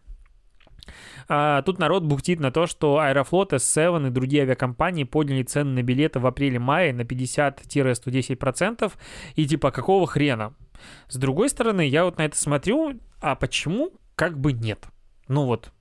А, 1.29 1.63
тут 1.63 1.79
народ 1.79 2.03
бухтит 2.03 2.41
на 2.41 2.51
то, 2.51 2.67
что 2.67 2.99
Аэрофлот, 2.99 3.53
S7 3.53 4.09
и 4.09 4.11
другие 4.11 4.43
авиакомпании 4.43 5.05
подняли 5.05 5.45
цены 5.45 5.71
на 5.71 5.83
билеты 5.83 6.19
в 6.19 6.27
апреле-мае 6.27 6.93
на 6.93 7.03
50-110%. 7.03 8.93
И 9.37 9.47
типа, 9.47 9.71
какого 9.71 10.07
хрена? 10.07 10.55
С 11.09 11.17
другой 11.17 11.49
стороны, 11.49 11.87
я 11.87 12.05
вот 12.05 12.19
на 12.19 12.25
это 12.25 12.37
смотрю, 12.37 12.99
а 13.21 13.37
почему 13.37 13.91
как 14.17 14.39
бы 14.39 14.53
нет? 14.53 14.89
Ну 15.29 15.45
вот, 15.45 15.73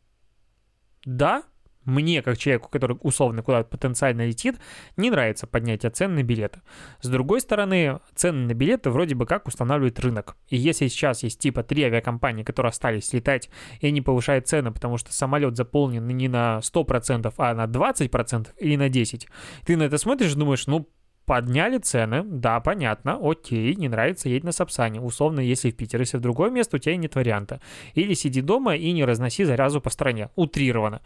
да, 1.05 1.43
мне, 1.85 2.21
как 2.21 2.37
человеку, 2.37 2.69
который 2.69 2.97
условно 3.01 3.41
куда-то 3.41 3.69
потенциально 3.69 4.25
летит, 4.25 4.57
не 4.97 5.09
нравится 5.09 5.47
поднятие 5.47 5.89
цен 5.89 6.15
на 6.15 6.23
билеты. 6.23 6.61
С 7.01 7.07
другой 7.07 7.41
стороны, 7.41 7.99
цены 8.15 8.47
на 8.47 8.53
билеты 8.53 8.89
вроде 8.89 9.15
бы 9.15 9.25
как 9.25 9.47
устанавливает 9.47 9.99
рынок. 9.99 10.37
И 10.49 10.57
если 10.57 10.87
сейчас 10.87 11.23
есть 11.23 11.39
типа 11.39 11.63
три 11.63 11.83
авиакомпании, 11.83 12.43
которые 12.43 12.69
остались 12.69 13.11
летать, 13.13 13.49
и 13.81 13.87
они 13.87 14.01
повышают 14.01 14.47
цены, 14.47 14.71
потому 14.71 14.97
что 14.97 15.13
самолет 15.13 15.55
заполнен 15.57 16.05
не 16.07 16.27
на 16.27 16.59
100%, 16.61 17.33
а 17.37 17.53
на 17.53 17.65
20% 17.65 18.49
или 18.57 18.75
на 18.75 18.87
10%, 18.87 19.27
ты 19.65 19.77
на 19.77 19.83
это 19.83 19.97
смотришь 19.97 20.33
и 20.33 20.35
думаешь, 20.35 20.67
ну, 20.67 20.87
подняли 21.29 21.77
цены, 21.77 22.23
да, 22.23 22.59
понятно, 22.59 23.19
окей, 23.21 23.75
не 23.75 23.87
нравится, 23.87 24.29
едь 24.29 24.43
на 24.43 24.51
Сапсане. 24.51 24.99
Условно, 24.99 25.41
если 25.41 25.69
в 25.69 25.75
Питер, 25.75 25.99
если 25.99 26.17
в 26.17 26.21
другое 26.21 26.49
место, 26.49 26.77
у 26.77 26.79
тебя 26.79 26.97
нет 26.97 27.13
варианта. 27.13 27.61
Или 27.93 28.15
сиди 28.15 28.41
дома 28.41 28.75
и 28.75 28.91
не 28.93 29.05
разноси 29.05 29.43
заразу 29.43 29.79
по 29.79 29.91
стране. 29.91 30.29
Утрированно. 30.35 31.01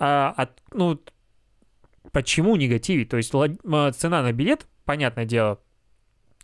А, 0.00 0.34
от, 0.36 0.50
ну, 0.74 1.00
почему 2.10 2.56
негативить? 2.56 3.08
То 3.08 3.18
есть 3.18 3.30
цена 3.30 4.22
на 4.22 4.32
билет, 4.32 4.66
понятное 4.84 5.26
дело, 5.26 5.60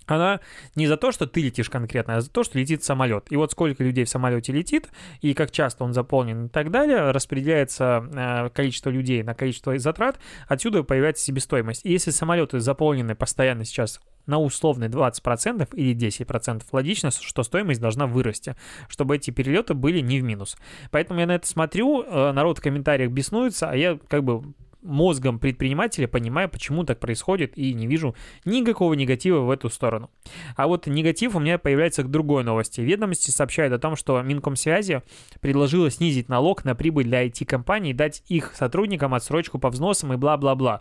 она 0.06 0.40
не 0.74 0.86
за 0.86 0.96
то, 0.96 1.12
что 1.12 1.26
ты 1.26 1.42
летишь 1.42 1.70
конкретно, 1.70 2.16
а 2.16 2.20
за 2.20 2.30
то, 2.30 2.42
что 2.44 2.58
летит 2.58 2.84
самолет. 2.84 3.30
И 3.30 3.36
вот 3.36 3.52
сколько 3.52 3.82
людей 3.82 4.04
в 4.04 4.08
самолете 4.08 4.52
летит, 4.52 4.88
и 5.20 5.34
как 5.34 5.50
часто 5.50 5.84
он 5.84 5.92
заполнен 5.92 6.46
и 6.46 6.48
так 6.48 6.70
далее, 6.70 7.10
распределяется 7.10 8.08
э, 8.12 8.50
количество 8.50 8.90
людей 8.90 9.22
на 9.22 9.34
количество 9.34 9.76
затрат, 9.78 10.18
отсюда 10.48 10.82
появляется 10.82 11.24
себестоимость. 11.24 11.84
И 11.84 11.92
если 11.92 12.10
самолеты 12.10 12.60
заполнены 12.60 13.14
постоянно 13.14 13.64
сейчас 13.64 14.00
на 14.26 14.38
условные 14.38 14.88
20% 14.88 15.68
или 15.74 15.94
10%, 15.94 16.62
логично, 16.72 17.10
что 17.10 17.42
стоимость 17.42 17.80
должна 17.80 18.06
вырасти, 18.06 18.56
чтобы 18.88 19.16
эти 19.16 19.30
перелеты 19.30 19.74
были 19.74 20.00
не 20.00 20.20
в 20.20 20.24
минус. 20.24 20.56
Поэтому 20.90 21.20
я 21.20 21.26
на 21.26 21.34
это 21.36 21.46
смотрю, 21.46 22.02
э, 22.02 22.32
народ 22.32 22.58
в 22.58 22.62
комментариях 22.62 23.10
беснуется, 23.10 23.68
а 23.70 23.76
я 23.76 23.98
как 24.08 24.24
бы 24.24 24.42
мозгом 24.84 25.38
предпринимателя 25.38 26.06
понимаю, 26.06 26.48
почему 26.48 26.84
так 26.84 27.00
происходит, 27.00 27.56
и 27.58 27.74
не 27.74 27.86
вижу 27.86 28.14
никакого 28.44 28.94
негатива 28.94 29.40
в 29.40 29.50
эту 29.50 29.70
сторону. 29.70 30.10
А 30.56 30.66
вот 30.66 30.86
негатив 30.86 31.34
у 31.34 31.40
меня 31.40 31.58
появляется 31.58 32.02
к 32.02 32.10
другой 32.10 32.44
новости. 32.44 32.80
Ведомости 32.80 33.30
сообщают 33.30 33.72
о 33.72 33.78
том, 33.78 33.96
что 33.96 34.20
Минкомсвязи 34.22 35.02
предложила 35.40 35.90
снизить 35.90 36.28
налог 36.28 36.64
на 36.64 36.74
прибыль 36.74 37.04
для 37.04 37.26
IT-компаний, 37.26 37.92
дать 37.92 38.22
их 38.28 38.52
сотрудникам 38.54 39.14
отсрочку 39.14 39.58
по 39.58 39.70
взносам 39.70 40.12
и 40.12 40.16
бла-бла-бла. 40.16 40.80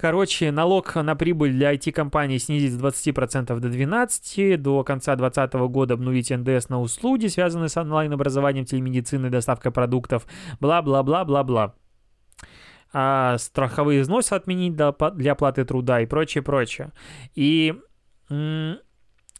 Короче, 0.00 0.50
налог 0.50 0.94
на 0.94 1.14
прибыль 1.14 1.52
для 1.52 1.74
IT-компаний 1.74 2.38
снизить 2.38 2.72
с 2.72 2.78
20% 2.78 3.58
до 3.58 3.68
12%, 3.68 4.56
до 4.56 4.82
конца 4.82 5.14
2020 5.14 5.54
года 5.70 5.94
обнулить 5.94 6.30
НДС 6.30 6.70
на 6.70 6.80
услуги, 6.80 7.26
связанные 7.26 7.68
с 7.68 7.76
онлайн-образованием, 7.76 8.64
телемедициной, 8.64 9.28
доставкой 9.28 9.72
продуктов, 9.72 10.26
бла-бла-бла-бла-бла 10.58 11.74
а, 12.92 13.38
страховые 13.38 14.02
взносы 14.02 14.32
отменить 14.32 14.74
для, 14.74 14.88
оплаты 15.32 15.64
труда 15.64 16.00
и 16.00 16.06
прочее, 16.06 16.42
прочее. 16.42 16.92
И 17.34 17.74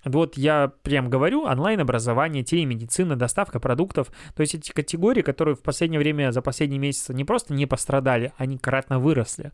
вот 0.05 0.37
я 0.37 0.73
прям 0.83 1.11
говорю, 1.11 1.43
онлайн-образование, 1.43 2.43
телемедицина, 2.43 3.17
доставка 3.17 3.61
продуктов, 3.61 4.11
то 4.35 4.41
есть 4.41 4.55
эти 4.55 4.73
категории, 4.73 5.23
которые 5.23 5.55
в 5.55 5.63
последнее 5.63 5.99
время, 5.99 6.33
за 6.33 6.43
последние 6.43 6.79
месяцы 6.79 7.15
не 7.15 7.25
просто 7.25 7.55
не 7.55 7.67
пострадали, 7.67 8.33
они 8.37 8.59
кратно 8.59 8.99
выросли. 8.99 9.53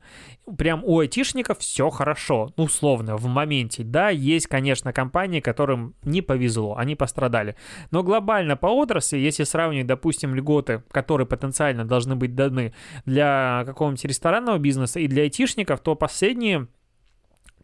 Прям 0.57 0.83
у 0.85 1.01
айтишников 1.01 1.59
все 1.59 1.91
хорошо, 1.91 2.53
ну, 2.57 2.65
условно, 2.65 3.17
в 3.17 3.27
моменте. 3.27 3.83
Да, 3.83 4.11
есть, 4.11 4.47
конечно, 4.47 4.93
компании, 4.93 5.41
которым 5.41 5.95
не 6.03 6.23
повезло, 6.23 6.77
они 6.77 6.95
пострадали. 6.95 7.57
Но 7.91 8.03
глобально 8.03 8.57
по 8.57 8.67
отрасли, 8.67 9.19
если 9.19 9.45
сравнивать, 9.45 9.87
допустим, 9.87 10.35
льготы, 10.35 10.83
которые 10.91 11.27
потенциально 11.27 11.85
должны 11.85 12.17
быть 12.17 12.35
даны 12.35 12.73
для 13.05 13.63
какого-нибудь 13.67 14.05
ресторанного 14.05 14.59
бизнеса 14.59 15.01
и 15.01 15.09
для 15.09 15.23
айтишников, 15.23 15.81
то 15.81 15.95
последние 15.95 16.69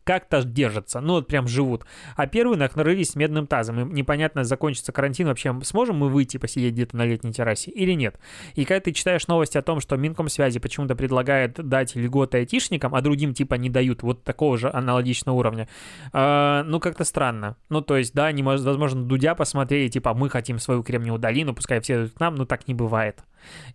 как-то 0.05 0.43
держатся, 0.43 1.01
ну 1.01 1.15
вот 1.15 1.27
прям 1.27 1.49
живут. 1.49 1.85
А 2.17 2.27
первые 2.27 2.59
накрылись 2.59 3.15
медным 3.17 3.47
тазом. 3.47 3.81
И 3.81 3.95
непонятно, 3.95 4.45
закончится 4.45 4.93
карантин, 4.93 5.29
вообще 5.29 5.59
сможем 5.63 5.97
мы 5.97 6.09
выйти 6.09 6.37
посидеть 6.37 6.75
где-то 6.75 6.97
на 6.97 7.05
летней 7.05 7.33
террасе 7.33 7.71
или 7.71 7.93
нет. 7.93 8.19
И 8.55 8.65
когда 8.65 8.81
ты 8.81 8.93
читаешь 8.93 9.27
новости 9.27 9.59
о 9.59 9.63
том, 9.63 9.81
что 9.81 9.97
Минкомсвязи 9.97 10.59
почему-то 10.59 10.97
предлагает 10.97 11.55
дать 11.55 11.95
льготы 11.95 12.39
айтишникам, 12.39 12.95
а 12.95 13.01
другим 13.01 13.35
типа 13.35 13.55
не 13.55 13.71
дают 13.71 14.03
вот 14.03 14.25
такого 14.25 14.59
же 14.59 14.71
аналогичного 14.73 15.37
уровня, 15.37 15.69
э, 16.13 16.63
ну 16.67 16.81
как-то 16.81 17.05
странно. 17.05 17.57
Ну 17.69 17.81
то 17.81 17.97
есть, 17.97 18.15
да, 18.15 18.27
они, 18.27 18.43
возможно, 18.43 19.05
Дудя 19.05 19.35
посмотрели, 19.35 19.89
типа, 19.89 20.15
мы 20.15 20.29
хотим 20.29 20.59
свою 20.59 20.83
Кремниевую 20.83 21.21
долину, 21.21 21.55
пускай 21.55 21.81
все 21.81 22.03
идут 22.03 22.13
к 22.15 22.21
нам, 22.21 22.35
но 22.35 22.45
так 22.45 22.69
не 22.69 22.75
бывает. 22.75 23.23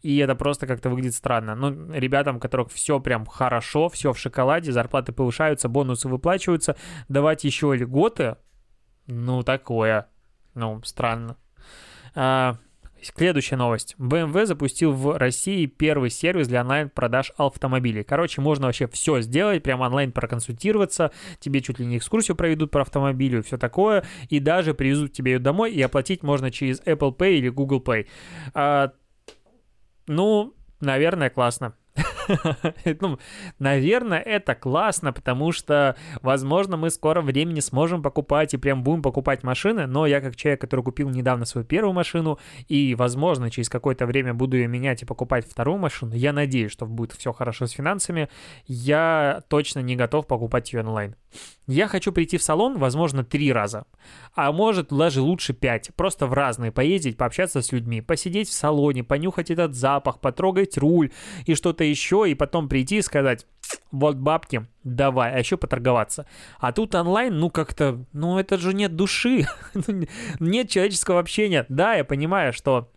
И 0.02 0.18
это 0.18 0.36
просто 0.36 0.68
как-то 0.68 0.90
выглядит 0.90 1.16
странно. 1.16 1.56
Ну, 1.56 1.92
ребятам, 1.92 2.38
у 2.38 2.40
которых 2.40 2.72
все 2.72 3.00
прям 3.00 3.26
хорошо, 3.26 3.90
все 3.90 4.14
в 4.14 4.20
шоколаде, 4.20 4.72
зарплаты 4.72 5.12
повышаются, 5.12 5.70
бонусы 5.70 6.08
выплачиваются, 6.08 6.76
давать 7.10 7.44
еще 7.44 7.76
льготы, 7.76 8.38
ну, 9.08 9.44
такое. 9.44 10.10
Ну, 10.54 10.82
странно. 10.84 11.38
А, 12.16 12.58
Следующая 13.02 13.58
новость. 13.58 13.96
BMW 14.00 14.46
запустил 14.46 14.92
в 14.92 15.18
России 15.18 15.66
первый 15.66 16.10
сервис 16.10 16.48
для 16.48 16.62
онлайн-продаж 16.62 17.32
автомобилей. 17.38 18.04
Короче, 18.04 18.42
можно 18.42 18.68
вообще 18.68 18.88
все 18.88 19.22
сделать, 19.22 19.64
прям 19.64 19.82
онлайн 19.82 20.12
проконсультироваться, 20.12 21.12
тебе 21.40 21.62
чуть 21.62 21.80
ли 21.80 21.86
не 21.86 21.98
экскурсию 21.98 22.36
проведут 22.36 22.72
по 22.72 22.82
автомобилю 22.82 23.40
и 23.40 23.42
все 23.44 23.58
такое, 23.58 24.04
и 24.30 24.40
даже 24.40 24.74
привезут 24.74 25.14
тебе 25.14 25.34
ее 25.34 25.40
домой, 25.40 25.74
и 25.74 25.82
оплатить 25.82 26.24
можно 26.24 26.52
через 26.52 26.82
Apple 26.82 27.16
Pay 27.16 27.36
или 27.36 27.50
Google 27.50 27.82
Pay. 27.82 28.08
А, 28.54 28.92
ну, 30.08 30.54
наверное, 30.80 31.30
классно. 31.30 31.76
ну, 33.02 33.20
наверное, 33.60 34.20
это 34.20 34.56
классно, 34.56 35.14
потому 35.14 35.52
что, 35.52 35.96
возможно, 36.22 36.78
мы 36.78 36.90
в 36.90 37.22
времени 37.22 37.60
сможем 37.60 38.02
покупать 38.02 38.54
и 38.54 38.58
прям 38.58 38.84
будем 38.84 39.02
покупать 39.02 39.44
машины, 39.44 39.88
но 39.88 40.06
я 40.06 40.22
как 40.22 40.36
человек, 40.36 40.62
который 40.62 40.82
купил 40.82 41.10
недавно 41.10 41.46
свою 41.46 41.66
первую 41.66 41.94
машину 41.94 42.40
и, 42.68 42.96
возможно, 42.96 43.50
через 43.50 43.70
какое-то 43.70 44.06
время 44.06 44.34
буду 44.34 44.58
ее 44.58 44.68
менять 44.68 45.02
и 45.04 45.06
покупать 45.06 45.50
вторую 45.50 45.78
машину, 45.78 46.14
я 46.14 46.34
надеюсь, 46.34 46.72
что 46.72 46.86
будет 46.86 47.14
все 47.14 47.32
хорошо 47.32 47.68
с 47.68 47.72
финансами, 47.72 48.30
я 48.66 49.42
точно 49.48 49.80
не 49.80 49.96
готов 49.96 50.28
покупать 50.28 50.74
ее 50.74 50.82
онлайн. 50.82 51.16
Я 51.68 51.88
хочу 51.88 52.14
прийти 52.14 52.38
в 52.38 52.44
салон, 52.44 52.78
возможно, 52.78 53.26
три 53.26 53.52
раза, 53.52 53.86
а 54.34 54.52
может 54.54 54.88
даже 54.88 55.22
лучше 55.22 55.54
пять, 55.54 55.92
просто 55.96 56.26
в 56.26 56.34
разные 56.34 56.72
поездить, 56.72 57.18
пообщаться 57.18 57.62
с 57.62 57.74
людьми, 57.74 58.00
посидеть 58.00 58.48
в 58.48 58.54
салоне, 58.54 59.04
понюхать 59.04 59.52
этот 59.52 59.76
запах, 59.76 60.22
потрогать 60.22 60.78
руль 60.78 61.12
и 61.46 61.56
что-то 61.56 61.84
еще, 62.18 62.32
и 62.32 62.36
потом 62.36 62.70
прийти 62.70 62.98
и 62.98 63.02
сказать, 63.02 63.46
вот 63.92 64.18
бабки, 64.18 64.66
давай, 64.84 65.34
а 65.34 65.40
еще 65.40 65.58
поторговаться. 65.58 66.26
А 66.60 66.72
тут 66.72 66.96
онлайн, 66.96 67.38
ну 67.38 67.50
как-то, 67.50 68.04
ну 68.14 68.40
это 68.40 68.58
же 68.58 68.74
нет 68.74 68.96
души, 68.96 69.46
нет 70.40 70.70
человеческого 70.70 71.20
общения. 71.20 71.66
Да, 71.70 71.94
я 71.94 72.04
понимаю, 72.04 72.54
что 72.54 72.90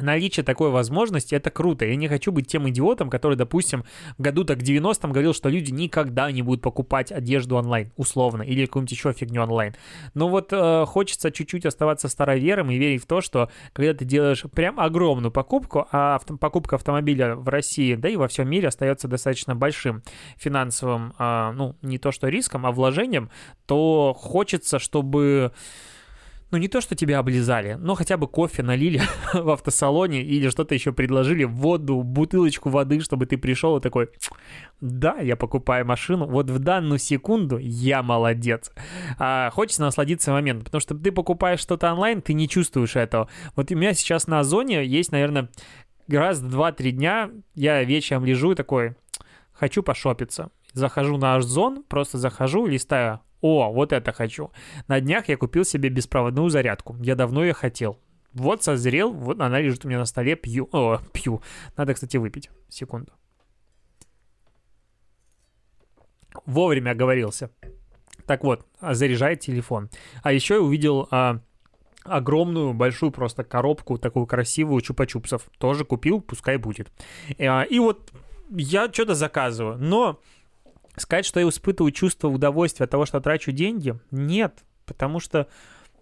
наличие 0.00 0.44
такой 0.44 0.70
возможности, 0.70 1.34
это 1.34 1.50
круто. 1.50 1.84
Я 1.84 1.96
не 1.96 2.08
хочу 2.08 2.32
быть 2.32 2.46
тем 2.46 2.68
идиотом, 2.68 3.10
который, 3.10 3.36
допустим, 3.36 3.84
в 4.18 4.22
году 4.22 4.44
так 4.44 4.58
90-м 4.58 5.12
говорил, 5.12 5.34
что 5.34 5.48
люди 5.48 5.70
никогда 5.70 6.30
не 6.30 6.42
будут 6.42 6.62
покупать 6.62 7.12
одежду 7.12 7.56
онлайн, 7.56 7.92
условно, 7.96 8.42
или 8.42 8.66
какую-нибудь 8.66 8.92
еще 8.92 9.12
фигню 9.12 9.42
онлайн. 9.42 9.74
Но 10.14 10.28
вот 10.28 10.52
э, 10.52 10.84
хочется 10.86 11.30
чуть-чуть 11.30 11.66
оставаться 11.66 12.08
старовером 12.08 12.70
и 12.70 12.76
верить 12.76 13.02
в 13.02 13.06
то, 13.06 13.20
что 13.20 13.50
когда 13.72 13.94
ты 13.94 14.04
делаешь 14.04 14.44
прям 14.54 14.80
огромную 14.80 15.30
покупку, 15.30 15.86
а 15.92 16.16
авто, 16.16 16.36
покупка 16.36 16.76
автомобиля 16.76 17.34
в 17.36 17.48
России, 17.48 17.94
да 17.94 18.08
и 18.08 18.16
во 18.16 18.28
всем 18.28 18.48
мире 18.48 18.68
остается 18.68 19.08
достаточно 19.08 19.54
большим 19.54 20.02
финансовым, 20.36 21.14
э, 21.18 21.52
ну, 21.54 21.76
не 21.82 21.98
то 21.98 22.12
что 22.12 22.28
риском, 22.28 22.66
а 22.66 22.72
вложением, 22.72 23.30
то 23.66 24.14
хочется, 24.16 24.78
чтобы 24.78 25.52
ну 26.54 26.58
не 26.58 26.68
то, 26.68 26.80
что 26.80 26.94
тебя 26.94 27.18
облизали, 27.18 27.74
но 27.80 27.96
хотя 27.96 28.16
бы 28.16 28.28
кофе 28.28 28.62
налили 28.62 29.02
в 29.34 29.50
автосалоне 29.50 30.22
или 30.22 30.48
что-то 30.50 30.72
еще 30.72 30.92
предложили, 30.92 31.42
воду, 31.42 32.04
бутылочку 32.04 32.70
воды, 32.70 33.00
чтобы 33.00 33.26
ты 33.26 33.36
пришел 33.36 33.76
и 33.76 33.80
такой, 33.80 34.10
да, 34.80 35.16
я 35.16 35.34
покупаю 35.34 35.84
машину, 35.84 36.26
вот 36.26 36.50
в 36.50 36.60
данную 36.60 37.00
секунду 37.00 37.58
я 37.58 38.04
молодец. 38.04 38.70
А, 39.18 39.50
хочется 39.50 39.82
насладиться 39.82 40.30
моментом, 40.30 40.66
потому 40.66 40.80
что 40.80 40.94
ты 40.94 41.10
покупаешь 41.10 41.58
что-то 41.58 41.92
онлайн, 41.92 42.22
ты 42.22 42.34
не 42.34 42.48
чувствуешь 42.48 42.94
этого. 42.94 43.28
Вот 43.56 43.72
у 43.72 43.74
меня 43.74 43.92
сейчас 43.92 44.28
на 44.28 44.38
Озоне 44.38 44.86
есть, 44.86 45.10
наверное, 45.10 45.48
раз 46.06 46.38
в 46.38 46.56
2-3 46.56 46.90
дня 46.92 47.30
я 47.56 47.82
вечером 47.82 48.24
лежу 48.24 48.52
и 48.52 48.54
такой, 48.54 48.94
хочу 49.52 49.82
пошопиться. 49.82 50.50
Захожу 50.74 51.16
на 51.16 51.38
Ozone, 51.38 51.82
просто 51.88 52.18
захожу, 52.18 52.66
листаю, 52.66 53.20
о, 53.40 53.72
вот 53.72 53.92
это 53.92 54.12
хочу. 54.12 54.50
На 54.88 55.00
днях 55.00 55.28
я 55.28 55.36
купил 55.36 55.64
себе 55.64 55.88
беспроводную 55.88 56.48
зарядку. 56.48 56.96
Я 57.00 57.14
давно 57.14 57.44
ее 57.44 57.52
хотел. 57.52 57.98
Вот 58.32 58.64
созрел, 58.64 59.12
вот 59.12 59.40
она 59.40 59.60
лежит 59.60 59.84
у 59.84 59.88
меня 59.88 59.98
на 59.98 60.06
столе, 60.06 60.34
пью. 60.34 60.68
О, 60.72 60.98
пью. 61.12 61.42
Надо, 61.76 61.94
кстати, 61.94 62.16
выпить. 62.16 62.50
Секунду. 62.68 63.12
Вовремя 66.46 66.92
оговорился. 66.92 67.50
Так 68.26 68.42
вот, 68.44 68.66
заряжает 68.80 69.40
телефон. 69.40 69.90
А 70.22 70.32
еще 70.32 70.54
я 70.54 70.60
увидел 70.60 71.06
а, 71.10 71.40
огромную, 72.02 72.72
большую 72.72 73.12
просто 73.12 73.44
коробку, 73.44 73.98
такую 73.98 74.26
красивую 74.26 74.80
чупа-чупсов. 74.80 75.42
Тоже 75.58 75.84
купил, 75.84 76.20
пускай 76.20 76.56
будет. 76.56 76.90
А, 77.38 77.62
и 77.62 77.78
вот 77.78 78.10
я 78.50 78.90
что-то 78.92 79.14
заказываю, 79.14 79.76
но 79.78 80.20
сказать, 80.96 81.26
что 81.26 81.40
я 81.40 81.48
испытываю 81.48 81.92
чувство 81.92 82.28
удовольствия 82.28 82.84
от 82.84 82.90
того, 82.90 83.06
что 83.06 83.20
трачу 83.20 83.52
деньги, 83.52 83.98
нет, 84.10 84.64
потому 84.86 85.20
что, 85.20 85.48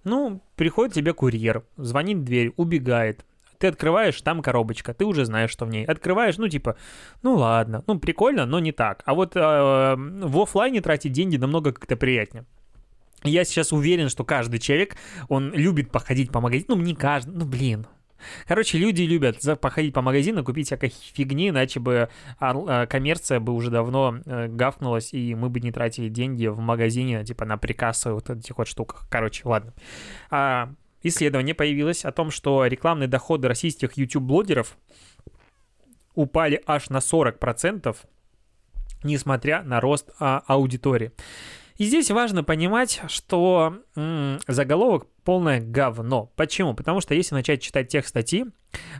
ну, 0.04 0.42
приходит 0.56 0.94
тебе 0.94 1.12
курьер, 1.14 1.64
звонит 1.76 2.18
в 2.18 2.24
дверь, 2.24 2.52
убегает, 2.56 3.24
ты 3.62 3.68
открываешь, 3.68 4.20
там 4.22 4.42
коробочка, 4.42 4.92
ты 4.92 5.04
уже 5.04 5.24
знаешь, 5.24 5.50
что 5.50 5.66
в 5.66 5.68
ней. 5.68 5.84
Открываешь, 5.84 6.36
ну, 6.36 6.48
типа, 6.48 6.76
ну 7.22 7.36
ладно, 7.36 7.84
ну, 7.86 7.96
прикольно, 7.96 8.44
но 8.44 8.58
не 8.58 8.72
так. 8.72 9.02
А 9.04 9.14
вот 9.14 9.36
э, 9.36 9.40
в 9.96 10.40
офлайне 10.40 10.80
тратить 10.80 11.12
деньги 11.12 11.36
намного 11.36 11.72
как-то 11.72 11.94
приятнее. 11.94 12.44
Я 13.22 13.44
сейчас 13.44 13.72
уверен, 13.72 14.08
что 14.08 14.24
каждый 14.24 14.58
человек, 14.58 14.96
он 15.28 15.52
любит 15.52 15.92
походить 15.92 16.32
по 16.32 16.40
магазину. 16.40 16.74
Ну, 16.74 16.82
не 16.82 16.96
каждый, 16.96 17.36
ну, 17.36 17.44
блин, 17.44 17.86
Короче, 18.46 18.78
люди 18.78 19.02
любят 19.02 19.38
походить 19.60 19.94
по 19.94 20.02
магазину, 20.02 20.44
купить 20.44 20.66
всякой 20.66 20.90
фигни, 20.90 21.48
иначе 21.48 21.80
бы 21.80 22.08
а, 22.38 22.86
коммерция 22.86 23.40
бы 23.40 23.52
уже 23.52 23.70
давно 23.70 24.18
э, 24.24 24.48
гавкнулась, 24.48 25.12
и 25.12 25.34
мы 25.34 25.48
бы 25.48 25.60
не 25.60 25.72
тратили 25.72 26.08
деньги 26.08 26.46
в 26.46 26.58
магазине, 26.58 27.24
типа, 27.24 27.44
на 27.44 27.56
прикассы 27.56 28.12
вот 28.12 28.30
этих 28.30 28.58
вот 28.58 28.68
штуках. 28.68 29.06
Короче, 29.10 29.42
ладно. 29.44 29.72
А, 30.30 30.72
исследование 31.02 31.54
появилось 31.54 32.04
о 32.04 32.12
том, 32.12 32.30
что 32.30 32.66
рекламные 32.66 33.08
доходы 33.08 33.48
российских 33.48 33.96
YouTube-блогеров 33.96 34.76
упали 36.14 36.62
аж 36.66 36.90
на 36.90 36.98
40%, 36.98 37.96
несмотря 39.02 39.62
на 39.62 39.80
рост 39.80 40.10
а, 40.18 40.42
аудитории. 40.46 41.12
И 41.78 41.84
здесь 41.84 42.10
важно 42.10 42.44
понимать, 42.44 43.00
что 43.08 43.78
м- 43.96 44.38
заголовок 44.46 45.06
полное 45.24 45.60
говно. 45.60 46.32
Почему? 46.36 46.74
Потому 46.74 47.00
что 47.00 47.14
если 47.14 47.34
начать 47.34 47.62
читать 47.62 47.88
тех 47.88 48.06
статьи, 48.06 48.46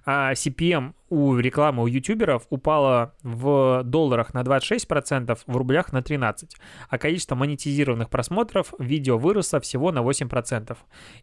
а 0.04 0.32
CPM 0.32 0.94
у 1.12 1.36
рекламы 1.36 1.82
у 1.82 1.86
ютуберов 1.86 2.46
упало 2.48 3.14
в 3.22 3.82
долларах 3.84 4.32
на 4.32 4.40
26%, 4.40 5.38
в 5.46 5.56
рублях 5.58 5.92
на 5.92 5.98
13%, 5.98 6.48
а 6.88 6.98
количество 6.98 7.34
монетизированных 7.34 8.08
просмотров 8.08 8.72
видео 8.78 9.18
выросло 9.18 9.60
всего 9.60 9.92
на 9.92 9.98
8%. 9.98 10.74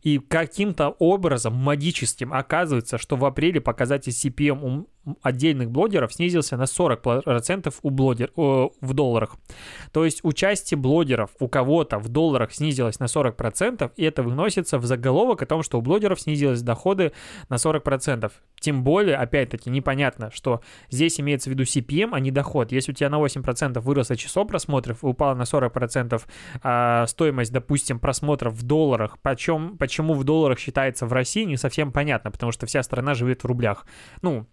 И 0.03 0.19
каким-то 0.19 0.89
образом 0.99 1.55
магическим 1.55 2.33
оказывается, 2.33 2.99
что 2.99 3.15
в 3.15 3.25
апреле 3.25 3.61
показатель 3.61 4.11
CPM 4.11 4.59
у 4.61 4.87
отдельных 5.21 5.71
блогеров 5.71 6.13
снизился 6.13 6.57
на 6.57 6.63
40% 6.63 7.73
у 7.81 7.89
блогер, 7.89 8.31
о, 8.35 8.71
в 8.81 8.93
долларах. 8.93 9.35
То 9.91 10.05
есть 10.05 10.19
участие 10.23 10.77
блогеров 10.77 11.31
у 11.39 11.47
кого-то 11.47 11.99
в 11.99 12.09
долларах 12.09 12.53
снизилось 12.53 12.99
на 12.99 13.05
40%, 13.05 13.91
и 13.95 14.03
это 14.03 14.23
выносится 14.23 14.77
в 14.77 14.85
заголовок 14.85 15.41
о 15.41 15.45
том, 15.45 15.63
что 15.63 15.79
у 15.79 15.81
блогеров 15.81 16.19
снизились 16.21 16.61
доходы 16.61 17.13
на 17.49 17.55
40%. 17.55 18.31
Тем 18.59 18.83
более, 18.83 19.15
опять-таки, 19.15 19.69
непонятно, 19.79 20.31
что 20.31 20.61
здесь 20.89 21.19
имеется 21.19 21.49
в 21.49 21.53
виду 21.53 21.63
CPM, 21.63 22.09
а 22.13 22.19
не 22.19 22.31
доход. 22.31 22.71
Если 22.71 22.91
у 22.91 22.95
тебя 22.95 23.09
на 23.09 23.19
8% 23.19 23.79
выросло 23.79 24.15
число 24.15 24.45
просмотров 24.45 25.03
и 25.03 25.07
упало 25.07 25.35
на 25.35 25.43
40% 25.43 26.21
а, 26.61 27.07
стоимость, 27.07 27.51
допустим, 27.51 27.99
просмотров 27.99 28.53
в 28.53 28.63
долларах, 28.63 29.19
почем, 29.19 29.77
почему 29.77 30.13
в 30.13 30.23
долларах 30.23 30.59
считается 30.59 31.05
в 31.05 31.13
России, 31.13 31.43
не 31.43 31.57
совсем 31.57 31.91
понятно, 31.91 32.31
потому 32.31 32.51
что 32.51 32.65
вся 32.65 32.83
страна 32.83 33.13
живет 33.13 33.43
в 33.43 33.47
рублях. 33.47 33.85
Ну, 34.21 34.45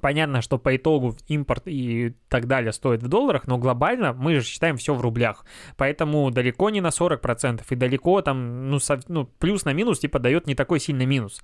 Понятно, 0.00 0.42
что 0.42 0.58
по 0.58 0.76
итогу 0.76 1.16
импорт 1.26 1.62
и 1.66 2.14
так 2.28 2.46
далее 2.46 2.72
стоит 2.72 3.02
в 3.02 3.08
долларах, 3.08 3.46
но 3.46 3.58
глобально 3.58 4.12
мы 4.12 4.36
же 4.36 4.42
считаем 4.42 4.76
все 4.76 4.94
в 4.94 5.00
рублях. 5.00 5.44
Поэтому 5.76 6.30
далеко 6.30 6.70
не 6.70 6.80
на 6.80 6.88
40% 6.88 7.62
и 7.68 7.74
далеко 7.74 8.22
там, 8.22 8.70
ну, 8.70 8.78
со, 8.78 9.00
ну 9.08 9.28
плюс 9.38 9.64
на 9.64 9.72
минус 9.72 10.00
типа 10.00 10.18
дает 10.18 10.46
не 10.46 10.54
такой 10.54 10.80
сильный 10.80 11.06
минус. 11.06 11.42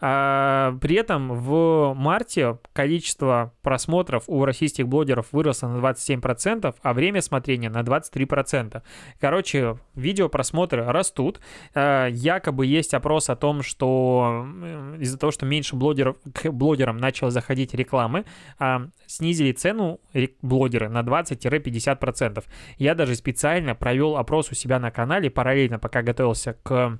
А, 0.00 0.76
при 0.80 0.96
этом 0.96 1.32
в 1.32 1.94
марте 1.94 2.58
количество 2.72 3.52
просмотров 3.62 4.24
у 4.26 4.44
российских 4.44 4.88
блогеров 4.88 5.28
выросло 5.32 5.68
на 5.68 5.78
27%, 5.78 6.74
а 6.82 6.94
время 6.94 7.22
смотрения 7.22 7.70
на 7.70 7.80
23%. 7.80 8.82
Короче, 9.20 9.78
видеопросмотры 9.94 10.84
растут. 10.84 11.40
А, 11.74 12.06
якобы 12.08 12.66
есть 12.66 12.94
опрос 12.94 13.30
о 13.30 13.36
том, 13.36 13.62
что 13.62 14.46
из-за 14.98 15.18
того, 15.18 15.32
что 15.32 15.46
меньше 15.46 15.76
блогеров, 15.76 16.16
к 16.32 16.50
блогерам 16.50 16.98
начал 16.98 17.30
заходить 17.30 17.74
реклама, 17.74 17.93
рекламы 17.94 18.24
а, 18.58 18.88
снизили 19.06 19.52
цену 19.52 20.00
блогеры 20.42 20.88
на 20.88 21.00
20-50%. 21.02 22.44
Я 22.78 22.94
даже 22.94 23.14
специально 23.14 23.74
провел 23.74 24.16
опрос 24.16 24.50
у 24.50 24.54
себя 24.54 24.78
на 24.78 24.90
канале, 24.90 25.30
параллельно 25.30 25.78
пока 25.78 26.02
готовился 26.02 26.54
к 26.62 26.98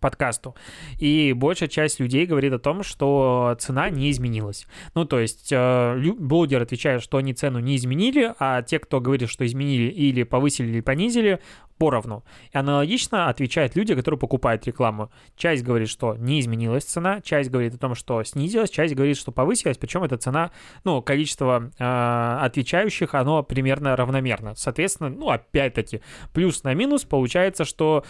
подкасту. 0.00 0.54
И 0.98 1.32
большая 1.32 1.68
часть 1.68 2.00
людей 2.00 2.26
говорит 2.26 2.52
о 2.52 2.58
том, 2.58 2.82
что 2.82 3.56
цена 3.58 3.90
не 3.90 4.10
изменилась. 4.10 4.66
Ну, 4.94 5.04
то 5.04 5.20
есть 5.20 5.52
э, 5.52 6.12
блогер 6.18 6.62
отвечает, 6.62 7.02
что 7.02 7.18
они 7.18 7.34
цену 7.34 7.58
не 7.58 7.76
изменили, 7.76 8.34
а 8.38 8.62
те, 8.62 8.78
кто 8.78 9.00
говорит, 9.00 9.28
что 9.28 9.46
изменили 9.46 9.90
или 9.90 10.22
повысили, 10.22 10.68
или 10.68 10.80
понизили, 10.80 11.40
поровну. 11.78 12.24
И 12.52 12.58
аналогично 12.58 13.28
отвечают 13.28 13.76
люди, 13.76 13.94
которые 13.94 14.18
покупают 14.18 14.66
рекламу. 14.66 15.10
Часть 15.36 15.64
говорит, 15.64 15.88
что 15.88 16.16
не 16.16 16.40
изменилась 16.40 16.84
цена, 16.84 17.20
часть 17.20 17.50
говорит 17.50 17.74
о 17.74 17.78
том, 17.78 17.94
что 17.94 18.22
снизилась, 18.22 18.70
часть 18.70 18.94
говорит, 18.94 19.16
что 19.16 19.32
повысилась, 19.32 19.78
причем 19.78 20.04
эта 20.04 20.16
цена, 20.16 20.50
ну, 20.84 21.02
количество 21.02 21.70
э, 21.78 22.38
отвечающих, 22.44 23.14
оно 23.14 23.42
примерно 23.42 23.96
равномерно. 23.96 24.54
Соответственно, 24.54 25.10
ну, 25.10 25.30
опять-таки, 25.30 26.00
плюс 26.32 26.62
на 26.62 26.74
минус 26.74 27.04
получается, 27.04 27.64
что 27.64 28.04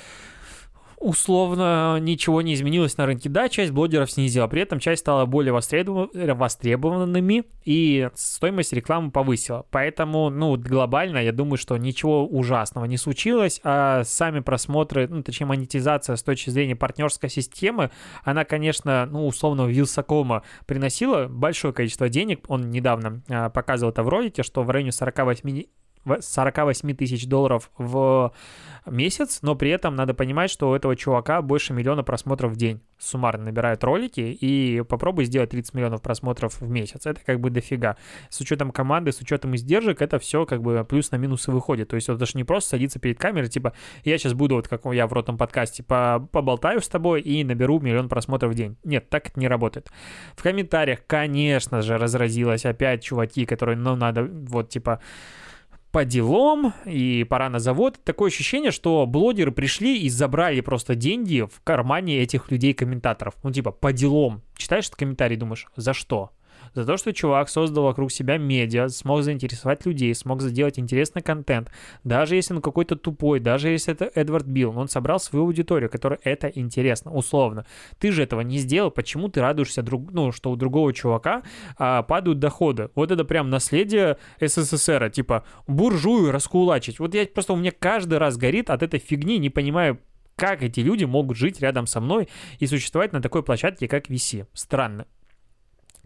условно 1.05 1.99
ничего 2.01 2.41
не 2.41 2.55
изменилось 2.55 2.97
на 2.97 3.05
рынке. 3.05 3.29
Да, 3.29 3.51
часть 3.51 3.73
блогеров 3.73 4.11
снизила, 4.11 4.47
при 4.47 4.63
этом 4.63 4.81
часть 4.81 5.03
стала 5.03 5.27
более 5.27 5.53
востребованными, 5.53 7.45
и 7.65 8.09
стоимость 8.15 8.73
рекламы 8.73 9.11
повысила. 9.11 9.67
Поэтому, 9.71 10.31
ну, 10.31 10.57
глобально, 10.57 11.19
я 11.19 11.33
думаю, 11.33 11.59
что 11.59 11.77
ничего 11.77 12.27
ужасного 12.27 12.87
не 12.87 12.97
случилось, 12.97 13.61
а 13.65 14.03
сами 14.05 14.41
просмотры, 14.41 15.07
ну, 15.07 15.23
точнее, 15.23 15.47
монетизация 15.47 16.17
с 16.17 16.23
точки 16.23 16.49
зрения 16.49 16.75
партнерской 16.75 17.29
системы, 17.29 17.91
она, 18.23 18.45
конечно, 18.45 19.07
ну, 19.07 19.27
условно, 19.27 19.67
Вилсакома 19.67 20.43
приносила 20.67 21.29
большое 21.29 21.75
количество 21.75 22.09
денег. 22.09 22.45
Он 22.49 22.71
недавно 22.71 23.23
а, 23.29 23.51
показывал 23.51 23.93
это 23.93 24.03
в 24.03 24.09
ролике, 24.09 24.43
что 24.43 24.63
в 24.63 24.71
районе 24.71 24.93
48 24.93 25.65
48 26.21 26.95
тысяч 26.95 27.27
долларов 27.27 27.71
в 27.79 28.33
месяц, 28.87 29.41
но 29.43 29.55
при 29.55 29.71
этом 29.71 29.97
надо 29.97 30.15
понимать, 30.15 30.51
что 30.51 30.71
у 30.71 30.75
этого 30.75 30.97
чувака 30.97 31.43
больше 31.43 31.73
миллиона 31.73 32.03
просмотров 32.03 32.53
в 32.53 32.57
день 32.57 32.81
суммарно 32.99 33.45
набирают 33.45 33.83
ролики, 33.85 34.21
и 34.21 34.83
попробуй 34.83 35.25
сделать 35.25 35.51
30 35.51 35.75
миллионов 35.75 36.03
просмотров 36.03 36.61
в 36.61 36.69
месяц. 36.69 37.07
Это 37.07 37.21
как 37.25 37.41
бы 37.41 37.51
дофига. 37.51 37.97
С 38.31 38.41
учетом 38.41 38.71
команды, 38.71 39.13
с 39.13 39.21
учетом 39.21 39.55
издержек, 39.55 40.01
это 40.03 40.19
все 40.19 40.47
как 40.47 40.63
бы 40.63 40.85
плюс 40.89 41.11
на 41.11 41.17
минусы 41.17 41.51
выходит. 41.51 41.89
То 41.89 41.97
есть 41.97 42.09
это 42.09 42.25
же 42.25 42.33
не 42.35 42.45
просто 42.45 42.71
садиться 42.71 42.99
перед 42.99 43.19
камерой, 43.19 43.49
типа, 43.49 43.75
я 44.05 44.17
сейчас 44.19 44.33
буду, 44.33 44.57
вот 44.57 44.69
как 44.69 44.85
я 44.93 45.07
в 45.07 45.13
ротом 45.13 45.37
подкасте, 45.37 45.83
по 45.83 46.27
поболтаю 46.33 46.81
с 46.81 46.89
тобой 46.89 47.21
и 47.21 47.45
наберу 47.45 47.81
миллион 47.81 48.09
просмотров 48.09 48.53
в 48.53 48.55
день. 48.55 48.77
Нет, 48.85 49.09
так 49.09 49.29
это 49.29 49.39
не 49.39 49.49
работает. 49.49 49.91
В 50.37 50.43
комментариях, 50.43 51.01
конечно 51.07 51.83
же, 51.83 51.99
разразилось 51.99 52.65
опять 52.65 53.03
чуваки, 53.03 53.45
которые, 53.45 53.77
ну, 53.77 53.97
надо, 53.97 54.25
вот, 54.25 54.69
типа, 54.71 55.01
по 55.95 56.05
делам, 56.05 56.75
и 56.87 57.23
пора 57.23 57.49
на 57.49 57.61
завод. 57.61 58.01
Такое 58.03 58.29
ощущение, 58.29 58.73
что 58.73 59.07
блогеры 59.07 59.53
пришли 59.53 59.97
и 60.01 60.09
забрали 60.09 60.61
просто 60.61 60.97
деньги 60.97 61.43
в 61.43 61.61
кармане 61.63 62.19
этих 62.19 62.51
людей-комментаторов. 62.51 63.35
Ну, 63.45 63.53
типа, 63.53 63.71
по 63.71 63.93
делам. 63.93 64.43
Читаешь 64.57 64.87
этот 64.87 64.97
комментарий, 64.97 65.37
думаешь, 65.37 65.69
за 65.77 65.95
что? 65.95 66.33
За 66.75 66.85
то, 66.85 66.97
что 66.97 67.13
чувак 67.13 67.49
создал 67.49 67.85
вокруг 67.85 68.13
себя 68.13 68.37
медиа, 68.37 68.89
смог 68.89 69.23
заинтересовать 69.23 69.87
людей, 69.87 70.15
смог 70.15 70.43
сделать 70.43 70.79
интересный 70.79 71.23
контент, 71.23 71.71
даже 72.03 72.37
если 72.37 72.55
он 72.55 72.61
какой-то 72.61 72.97
тупой, 72.97 73.41
даже 73.41 73.69
если 73.69 73.93
это 73.95 74.11
Эдвард 74.15 74.47
Билл, 74.47 74.77
он 74.77 74.89
собрал 74.89 75.21
свою 75.21 75.45
аудиторию, 75.47 75.91
которой 75.91 76.19
это 76.23 76.49
интересно, 76.49 77.13
условно. 77.13 77.65
Ты 77.99 78.13
же 78.13 78.23
этого 78.23 78.41
не 78.41 78.59
сделал, 78.59 78.91
почему 78.91 79.29
ты 79.29 79.41
радуешься, 79.41 79.83
друг, 79.83 80.13
ну, 80.13 80.33
что 80.33 80.51
у 80.51 80.57
другого 80.57 80.93
чувака 80.93 81.43
а, 81.79 82.03
падают 82.03 82.39
доходы? 82.39 82.91
Вот 82.95 83.11
это 83.11 83.25
прям 83.25 83.51
наследие 83.51 84.19
СССР, 84.41 85.11
типа 85.11 85.45
буржую 85.67 86.33
раскулачить. 86.33 86.99
Вот 86.99 87.15
я 87.15 87.27
просто 87.27 87.53
у 87.53 87.57
меня 87.57 87.73
каждый 87.77 88.19
раз 88.19 88.37
горит 88.37 88.71
от 88.71 88.83
этой 88.83 89.01
фигни, 89.01 89.39
не 89.39 89.51
понимаю, 89.51 89.99
как 90.37 90.63
эти 90.63 90.81
люди 90.81 91.05
могут 91.05 91.37
жить 91.37 91.61
рядом 91.61 91.87
со 91.87 92.01
мной 92.01 92.29
и 92.59 92.67
существовать 92.67 93.13
на 93.13 93.23
такой 93.23 93.43
площадке, 93.43 93.89
как 93.89 94.09
VC. 94.09 94.47
Странно. 94.53 95.07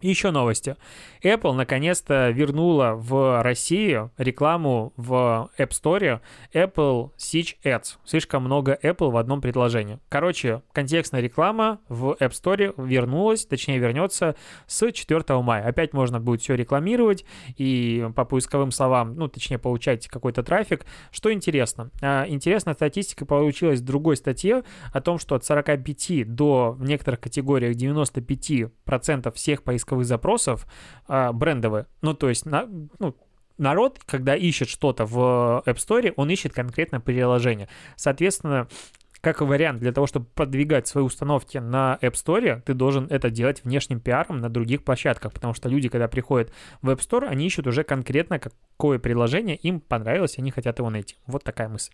Еще 0.01 0.31
новости. 0.31 0.75
Apple 1.23 1.53
наконец-то 1.53 2.29
вернула 2.29 2.93
в 2.95 3.41
Россию 3.41 4.11
рекламу 4.17 4.93
в 4.95 5.49
App 5.57 5.69
Store 5.69 6.21
Apple 6.53 7.11
Search 7.17 7.55
Ads. 7.63 7.97
Слишком 8.05 8.43
много 8.43 8.77
Apple 8.81 9.11
в 9.11 9.17
одном 9.17 9.41
предложении. 9.41 9.99
Короче, 10.09 10.61
контекстная 10.71 11.21
реклама 11.21 11.79
в 11.89 12.15
App 12.19 12.31
Store 12.31 12.73
вернулась, 12.77 13.45
точнее 13.45 13.79
вернется 13.79 14.35
с 14.67 14.91
4 14.91 15.23
мая. 15.41 15.65
Опять 15.65 15.93
можно 15.93 16.19
будет 16.19 16.41
все 16.41 16.55
рекламировать 16.55 17.25
и 17.57 18.09
по 18.15 18.25
поисковым 18.25 18.71
словам, 18.71 19.15
ну, 19.15 19.27
точнее, 19.27 19.57
получать 19.57 20.07
какой-то 20.07 20.43
трафик. 20.43 20.85
Что 21.11 21.31
интересно? 21.33 21.91
А, 22.01 22.25
интересная 22.27 22.73
статистика 22.73 23.25
получилась 23.25 23.81
в 23.81 23.85
другой 23.85 24.15
статье 24.15 24.63
о 24.93 25.01
том, 25.01 25.19
что 25.19 25.35
от 25.35 25.43
45 25.43 26.35
до 26.35 26.71
в 26.71 26.83
некоторых 26.85 27.19
категориях 27.19 27.75
95% 27.75 29.31
всех 29.33 29.63
поисковых 29.63 29.88
поисковых 29.89 30.05
запросов 30.05 30.67
а, 31.07 31.31
брендовые. 31.31 31.85
Ну, 32.01 32.13
то 32.13 32.29
есть, 32.29 32.45
на, 32.45 32.67
ну, 32.99 33.15
народ, 33.57 33.99
когда 34.05 34.35
ищет 34.35 34.69
что-то 34.69 35.05
в 35.05 35.63
App 35.65 35.75
Store, 35.75 36.13
он 36.15 36.29
ищет 36.29 36.53
конкретно 36.53 37.01
приложение. 37.01 37.67
Соответственно, 37.95 38.67
как 39.21 39.41
вариант, 39.41 39.79
для 39.79 39.91
того, 39.91 40.07
чтобы 40.07 40.27
продвигать 40.27 40.87
свои 40.87 41.03
установки 41.03 41.57
на 41.57 41.97
App 42.01 42.13
Store, 42.13 42.61
ты 42.61 42.73
должен 42.73 43.07
это 43.09 43.29
делать 43.29 43.63
внешним 43.63 43.99
пиаром 43.99 44.37
на 44.37 44.49
других 44.49 44.83
площадках, 44.83 45.33
потому 45.33 45.53
что 45.53 45.69
люди, 45.69 45.89
когда 45.89 46.07
приходят 46.07 46.53
в 46.81 46.89
App 46.89 46.99
Store, 46.99 47.27
они 47.27 47.45
ищут 47.45 47.67
уже 47.67 47.83
конкретно, 47.83 48.39
какое 48.39 48.99
приложение 48.99 49.57
им 49.57 49.81
понравилось, 49.81 50.37
они 50.37 50.51
хотят 50.51 50.79
его 50.79 50.89
найти. 50.89 51.15
Вот 51.27 51.43
такая 51.43 51.67
мысль. 51.67 51.93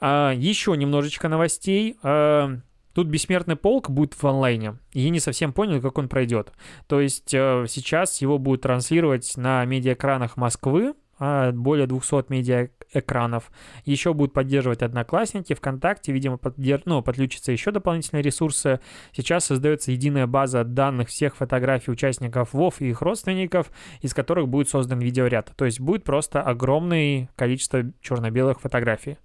А, 0.00 0.32
еще 0.32 0.76
немножечко 0.76 1.28
новостей. 1.28 1.96
А, 2.02 2.56
Тут 2.94 3.08
бессмертный 3.08 3.56
полк 3.56 3.90
будет 3.90 4.14
в 4.14 4.24
онлайне. 4.24 4.78
Я 4.92 5.10
не 5.10 5.20
совсем 5.20 5.52
понял, 5.52 5.80
как 5.80 5.98
он 5.98 6.08
пройдет. 6.08 6.52
То 6.86 7.00
есть 7.00 7.34
э, 7.34 7.66
сейчас 7.68 8.20
его 8.20 8.38
будут 8.38 8.62
транслировать 8.62 9.36
на 9.36 9.64
медиаэкранах 9.64 10.36
Москвы, 10.36 10.94
а, 11.18 11.52
более 11.52 11.86
200 11.86 12.26
медиаэкранов. 12.28 13.50
Еще 13.84 14.14
будут 14.14 14.32
поддерживать 14.32 14.82
Одноклассники, 14.82 15.54
ВКонтакте, 15.54 16.12
видимо, 16.12 16.38
поддерж... 16.38 16.82
ну, 16.86 17.02
подключатся 17.02 17.52
еще 17.52 17.70
дополнительные 17.70 18.22
ресурсы. 18.22 18.80
Сейчас 19.12 19.44
создается 19.44 19.92
единая 19.92 20.26
база 20.26 20.64
данных 20.64 21.08
всех 21.08 21.36
фотографий 21.36 21.90
участников 21.90 22.52
ВОВ 22.52 22.80
и 22.80 22.90
их 22.90 23.02
родственников, 23.02 23.70
из 24.00 24.12
которых 24.14 24.48
будет 24.48 24.68
создан 24.68 24.98
видеоряд. 24.98 25.52
То 25.56 25.64
есть 25.64 25.80
будет 25.80 26.04
просто 26.04 26.42
огромное 26.42 27.28
количество 27.36 27.84
черно-белых 28.00 28.60
фотографий. 28.60 29.18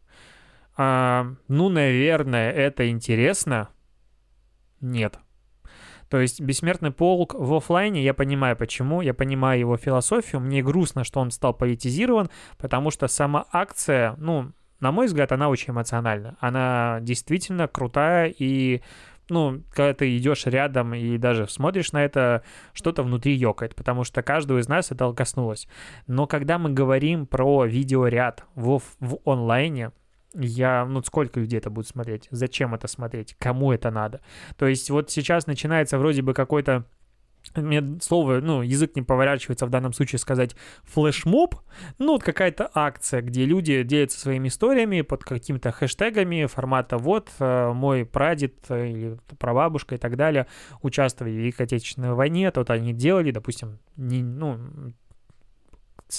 А, 0.82 1.36
ну, 1.50 1.68
наверное, 1.68 2.54
это 2.54 2.90
интересно. 2.90 3.68
Нет. 4.80 5.20
То 6.08 6.22
есть 6.22 6.40
бессмертный 6.40 6.92
полк 6.92 7.34
в 7.34 7.54
офлайне, 7.54 8.02
я 8.02 8.14
понимаю 8.14 8.56
почему, 8.56 9.02
я 9.02 9.14
понимаю 9.14 9.60
его 9.60 9.76
философию, 9.76 10.40
мне 10.40 10.64
грустно, 10.64 11.04
что 11.04 11.20
он 11.20 11.32
стал 11.32 11.54
политизирован, 11.54 12.30
потому 12.58 12.92
что 12.92 13.10
сама 13.10 13.46
акция, 13.52 14.16
ну, 14.20 14.54
на 14.80 14.94
мой 14.94 15.08
взгляд, 15.08 15.34
она 15.34 15.50
очень 15.50 15.74
эмоциональна. 15.74 16.38
Она 16.40 17.00
действительно 17.02 17.68
крутая 17.68 18.34
и 18.40 18.82
ну, 19.28 19.62
когда 19.72 19.94
ты 19.94 20.16
идешь 20.18 20.46
рядом 20.46 20.94
и 20.94 21.18
даже 21.18 21.50
смотришь 21.50 21.92
на 21.92 22.06
это, 22.06 22.42
что-то 22.72 23.04
внутри 23.04 23.34
ёкает, 23.34 23.76
потому 23.76 24.06
что 24.06 24.24
каждого 24.24 24.60
из 24.60 24.70
нас 24.70 24.92
это 24.92 25.12
коснулось. 25.12 25.68
Но 26.08 26.26
когда 26.26 26.58
мы 26.58 26.70
говорим 26.72 27.28
про 27.28 27.66
видеоряд 27.66 28.46
в, 28.56 28.82
в 29.02 29.18
онлайне, 29.26 29.92
я, 30.34 30.86
ну, 30.86 31.02
сколько 31.04 31.40
людей 31.40 31.58
это 31.58 31.70
будет 31.70 31.88
смотреть? 31.88 32.28
Зачем 32.32 32.76
это 32.76 32.88
смотреть? 32.88 33.36
Кому 33.40 33.72
это 33.72 33.92
надо? 33.92 34.22
То 34.58 34.68
есть 34.68 34.90
вот 34.90 35.10
сейчас 35.10 35.48
начинается 35.48 35.98
вроде 35.98 36.22
бы 36.22 36.34
какой-то 36.34 36.86
мне 37.56 38.00
слово, 38.02 38.42
ну, 38.42 38.62
язык 38.62 38.96
не 38.96 39.02
поворачивается 39.02 39.66
в 39.66 39.70
данном 39.70 39.94
случае 39.94 40.20
сказать 40.20 40.56
флешмоб, 40.84 41.56
ну, 41.98 42.14
вот 42.14 42.24
какая-то 42.24 42.70
акция, 42.74 43.22
где 43.22 43.46
люди 43.46 43.82
делятся 43.84 44.20
своими 44.20 44.50
историями 44.50 45.02
под 45.02 45.24
какими-то 45.24 45.72
хэштегами 45.72 46.46
формата 46.46 46.98
вот 46.98 47.30
э, 47.40 47.72
мой 47.74 48.06
прадед 48.06 48.56
э, 48.70 48.90
или 48.90 49.18
прабабушка 49.40 49.96
и 49.96 49.98
так 49.98 50.16
далее 50.16 50.48
участвовали 50.82 51.34
в 51.34 51.38
Великой 51.38 51.64
Отечественной 51.64 52.14
войне, 52.14 52.52
то 52.52 52.60
вот 52.60 52.70
они 52.70 52.94
делали, 52.94 53.32
допустим, 53.32 53.80
не, 53.96 54.22
ну, 54.22 54.60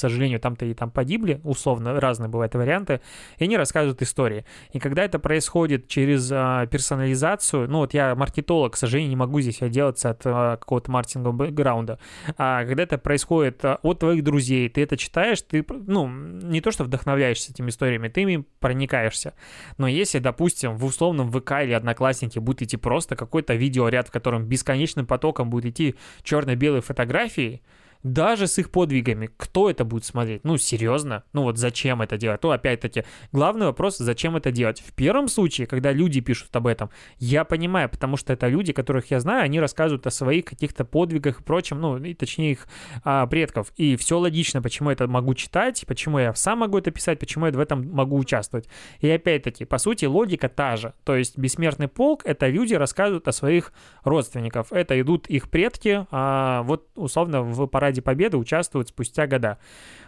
сожалению, 0.00 0.40
там-то 0.40 0.64
и 0.64 0.74
там 0.74 0.90
погибли, 0.90 1.40
условно, 1.44 2.00
разные 2.00 2.28
бывают 2.28 2.54
варианты, 2.54 3.00
и 3.38 3.44
они 3.44 3.56
рассказывают 3.56 4.02
истории. 4.02 4.44
И 4.72 4.78
когда 4.78 5.04
это 5.04 5.18
происходит 5.18 5.88
через 5.88 6.30
а, 6.32 6.66
персонализацию, 6.66 7.68
ну 7.68 7.78
вот 7.78 7.94
я 7.94 8.14
маркетолог, 8.14 8.74
к 8.74 8.76
сожалению, 8.76 9.10
не 9.10 9.16
могу 9.16 9.40
здесь 9.40 9.62
отделаться 9.62 10.10
от 10.10 10.22
а, 10.24 10.56
какого-то 10.56 10.90
маркетингового 10.90 11.36
бэкграунда, 11.36 11.98
а 12.36 12.64
когда 12.64 12.82
это 12.82 12.98
происходит 12.98 13.64
а, 13.64 13.78
от 13.82 14.00
твоих 14.00 14.24
друзей, 14.24 14.68
ты 14.68 14.82
это 14.82 14.96
читаешь, 14.96 15.42
ты, 15.42 15.64
ну, 15.68 16.08
не 16.08 16.60
то 16.60 16.70
что 16.70 16.84
вдохновляешься 16.84 17.52
этими 17.52 17.70
историями, 17.70 18.08
ты 18.08 18.22
ими 18.22 18.44
проникаешься. 18.58 19.34
Но 19.78 19.86
если, 19.86 20.18
допустим, 20.18 20.76
в 20.76 20.84
условном 20.84 21.30
ВК 21.30 21.52
или 21.62 21.72
Одноклассники 21.72 22.38
будет 22.38 22.62
идти 22.62 22.76
просто 22.76 23.16
какой-то 23.16 23.54
видеоряд, 23.54 24.08
в 24.08 24.10
котором 24.10 24.46
бесконечным 24.46 25.06
потоком 25.06 25.50
будет 25.50 25.66
идти 25.66 25.94
черно-белые 26.22 26.82
фотографии, 26.82 27.62
даже 28.02 28.46
с 28.46 28.58
их 28.58 28.70
подвигами, 28.70 29.30
кто 29.36 29.70
это 29.70 29.84
будет 29.84 30.04
смотреть? 30.04 30.44
Ну, 30.44 30.56
серьезно? 30.56 31.24
Ну 31.32 31.42
вот 31.42 31.58
зачем 31.58 32.02
это 32.02 32.16
делать? 32.16 32.42
Ну, 32.42 32.50
опять-таки, 32.50 33.04
главный 33.32 33.66
вопрос, 33.66 33.98
зачем 33.98 34.36
это 34.36 34.50
делать? 34.50 34.80
В 34.80 34.92
первом 34.92 35.28
случае, 35.28 35.66
когда 35.66 35.92
люди 35.92 36.20
пишут 36.20 36.54
об 36.56 36.66
этом, 36.66 36.90
я 37.18 37.44
понимаю, 37.44 37.88
потому 37.88 38.16
что 38.16 38.32
это 38.32 38.48
люди, 38.48 38.72
которых 38.72 39.10
я 39.10 39.20
знаю, 39.20 39.44
они 39.44 39.60
рассказывают 39.60 40.06
о 40.06 40.10
своих 40.10 40.44
каких-то 40.44 40.84
подвигах 40.84 41.40
и 41.40 41.42
прочем, 41.42 41.80
ну, 41.80 41.96
и 41.98 42.14
точнее 42.14 42.52
их 42.52 42.68
а, 43.04 43.26
предков. 43.26 43.72
И 43.76 43.96
все 43.96 44.18
логично, 44.18 44.62
почему 44.62 44.90
я 44.90 44.94
это 44.94 45.06
могу 45.06 45.34
читать, 45.34 45.84
почему 45.86 46.18
я 46.18 46.34
сам 46.34 46.60
могу 46.60 46.78
это 46.78 46.90
писать, 46.90 47.18
почему 47.18 47.46
я 47.46 47.52
в 47.52 47.60
этом 47.60 47.90
могу 47.90 48.16
участвовать. 48.16 48.68
И 49.00 49.10
опять-таки, 49.10 49.64
по 49.64 49.78
сути, 49.78 50.06
логика 50.06 50.48
та 50.48 50.76
же. 50.76 50.94
То 51.04 51.16
есть 51.16 51.38
бессмертный 51.38 51.88
полк— 51.88 52.22
это 52.24 52.48
люди 52.48 52.74
рассказывают 52.74 53.28
о 53.28 53.32
своих 53.32 53.72
родственников. 54.04 54.72
Это 54.72 55.00
идут 55.00 55.26
их 55.28 55.50
предки, 55.50 56.06
а, 56.10 56.62
вот 56.62 56.88
условно 56.94 57.42
в 57.42 57.66
параде 57.66 57.89
Параде 57.90 58.02
Победы 58.02 58.36
участвуют 58.36 58.88
спустя 58.88 59.26
года. 59.26 59.58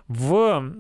В 0.07 0.73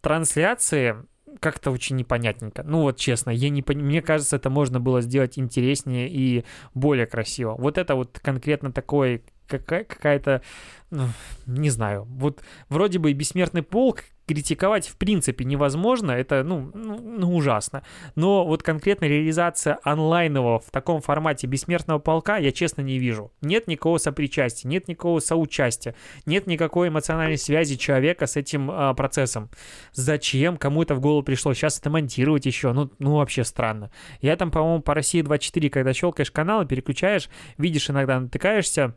трансляции 0.00 0.96
как-то 1.40 1.70
очень 1.70 1.96
непонятненько. 1.96 2.62
Ну 2.64 2.82
вот 2.82 2.96
честно, 2.96 3.30
я 3.30 3.48
не 3.50 3.62
пон... 3.62 3.78
мне 3.78 4.02
кажется, 4.02 4.36
это 4.36 4.50
можно 4.50 4.80
было 4.80 5.00
сделать 5.00 5.38
интереснее 5.38 6.08
и 6.08 6.44
более 6.74 7.06
красиво. 7.06 7.54
Вот 7.56 7.78
это 7.78 7.94
вот 7.94 8.18
конкретно 8.18 8.72
такой 8.72 9.22
какая- 9.46 9.84
какая-то, 9.84 10.42
ну, 10.90 11.06
не 11.46 11.70
знаю, 11.70 12.04
вот 12.04 12.42
вроде 12.68 12.98
бы 12.98 13.10
и 13.10 13.14
бессмертный 13.14 13.62
полк 13.62 14.04
критиковать 14.28 14.86
в 14.86 14.96
принципе 14.96 15.44
невозможно, 15.44 16.12
это, 16.12 16.44
ну, 16.44 16.70
ну, 16.74 16.98
ну, 17.00 17.34
ужасно. 17.34 17.82
Но 18.14 18.44
вот 18.44 18.62
конкретно 18.62 19.06
реализация 19.06 19.78
онлайнового 19.82 20.60
в 20.60 20.70
таком 20.70 21.00
формате 21.00 21.46
бессмертного 21.46 21.98
полка 21.98 22.36
я, 22.36 22.52
честно, 22.52 22.82
не 22.82 22.98
вижу. 22.98 23.32
Нет 23.40 23.66
никакого 23.66 23.96
сопричастия, 23.98 24.68
нет 24.68 24.86
никакого 24.86 25.20
соучастия, 25.20 25.94
нет 26.26 26.46
никакой 26.46 26.88
эмоциональной 26.88 27.38
связи 27.38 27.76
человека 27.76 28.26
с 28.26 28.36
этим 28.36 28.70
а, 28.70 28.92
процессом. 28.92 29.48
Зачем? 29.92 30.58
Кому 30.58 30.82
это 30.82 30.94
в 30.94 31.00
голову 31.00 31.22
пришло? 31.22 31.54
Сейчас 31.54 31.78
это 31.78 31.88
монтировать 31.88 32.44
еще? 32.44 32.72
Ну, 32.72 32.90
ну 32.98 33.16
вообще 33.16 33.44
странно. 33.44 33.90
Я 34.20 34.36
там, 34.36 34.50
по-моему, 34.50 34.82
по 34.82 34.94
России 34.94 35.22
24, 35.22 35.70
когда 35.70 35.94
щелкаешь 35.94 36.30
каналы, 36.30 36.66
переключаешь, 36.66 37.30
видишь, 37.56 37.88
иногда 37.88 38.20
натыкаешься, 38.20 38.94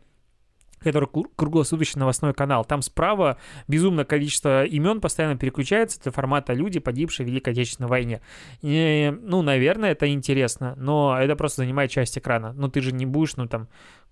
который 0.82 1.10
круглосуточный 1.36 2.02
новостной 2.02 2.34
канал. 2.34 2.66
Там 2.66 2.82
справа 2.82 3.38
безумное 3.68 4.06
количество 4.06 4.66
имен 4.66 5.02
постоянно 5.02 5.38
переключается 5.38 6.02
для 6.02 6.12
формата 6.12 6.54
«Люди, 6.54 6.80
погибшие 6.80 7.26
в 7.26 7.30
Великой 7.30 7.54
Отечественной 7.54 7.90
войне». 7.90 8.22
И, 8.62 9.14
ну, 9.22 9.42
наверное, 9.42 9.92
это 9.92 10.12
интересно, 10.12 10.74
но 10.78 11.18
это 11.20 11.36
просто 11.36 11.62
занимает 11.62 11.92
часть 11.92 12.18
экрана. 12.18 12.54
Ну, 12.54 12.68
ты 12.68 12.82
же 12.82 12.92
не 12.92 13.06
будешь, 13.06 13.36
ну, 13.36 13.48
там, 13.48 13.68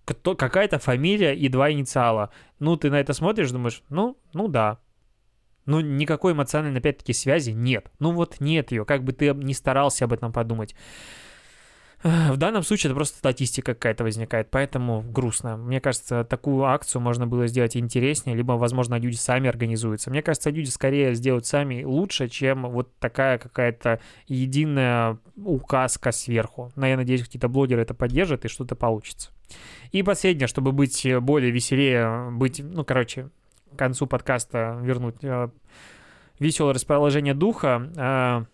кто, 0.06 0.36
какая-то 0.36 0.80
фамилия 0.80 1.36
и 1.36 1.50
два 1.50 1.72
инициала. 1.72 2.32
Ну, 2.60 2.76
ты 2.78 2.90
на 2.90 3.00
это 3.00 3.14
смотришь, 3.14 3.52
думаешь, 3.52 3.84
ну, 3.90 4.18
ну 4.34 4.48
да, 4.48 4.80
ну, 5.66 5.82
никакой 5.82 6.34
эмоциональной, 6.34 6.80
опять-таки, 6.80 7.14
связи 7.14 7.52
нет. 7.52 7.92
Ну, 8.00 8.12
вот 8.12 8.38
нет 8.40 8.72
ее, 8.72 8.86
как 8.86 9.04
бы 9.04 9.14
ты 9.14 9.34
не 9.34 9.54
старался 9.54 10.06
об 10.06 10.14
этом 10.14 10.34
подумать. 10.34 10.76
В 12.02 12.38
данном 12.38 12.64
случае 12.64 12.90
это 12.90 12.96
просто 12.96 13.18
статистика 13.18 13.74
какая-то 13.74 14.06
возникает, 14.06 14.50
поэтому 14.50 15.02
грустно. 15.02 15.58
Мне 15.58 15.82
кажется, 15.82 16.24
такую 16.24 16.64
акцию 16.64 17.02
можно 17.02 17.28
было 17.28 17.48
сделать 17.48 17.76
интереснее, 17.76 18.38
либо, 18.38 18.54
возможно, 18.54 18.96
люди 18.96 19.18
сами 19.18 19.50
организуются. 19.50 20.10
Мне 20.10 20.22
кажется, 20.22 20.50
люди 20.50 20.70
скорее 20.70 21.14
сделают 21.14 21.46
сами 21.46 21.84
лучше, 21.84 22.30
чем 22.30 22.70
вот 22.70 22.96
такая 23.00 23.38
какая-то 23.38 24.00
единая 24.28 25.18
указка 25.36 26.14
сверху. 26.14 26.72
Но 26.78 26.88
я 26.88 26.96
надеюсь, 26.96 27.24
какие-то 27.24 27.50
блогеры 27.50 27.82
это 27.82 27.94
поддержат 27.94 28.46
и 28.46 28.48
что-то 28.48 28.76
получится. 28.76 29.32
И 29.92 30.02
последнее, 30.02 30.48
чтобы 30.48 30.72
быть 30.72 31.06
более 31.20 31.52
веселее, 31.52 32.32
быть, 32.32 32.62
ну, 32.64 32.86
короче, 32.86 33.30
к 33.74 33.78
концу 33.78 34.08
подкаста 34.08 34.80
вернуть 34.82 35.18
э, 35.22 35.50
веселое 36.40 36.74
расположение 36.74 37.34
духа. 37.34 37.92
Э, 37.98 38.46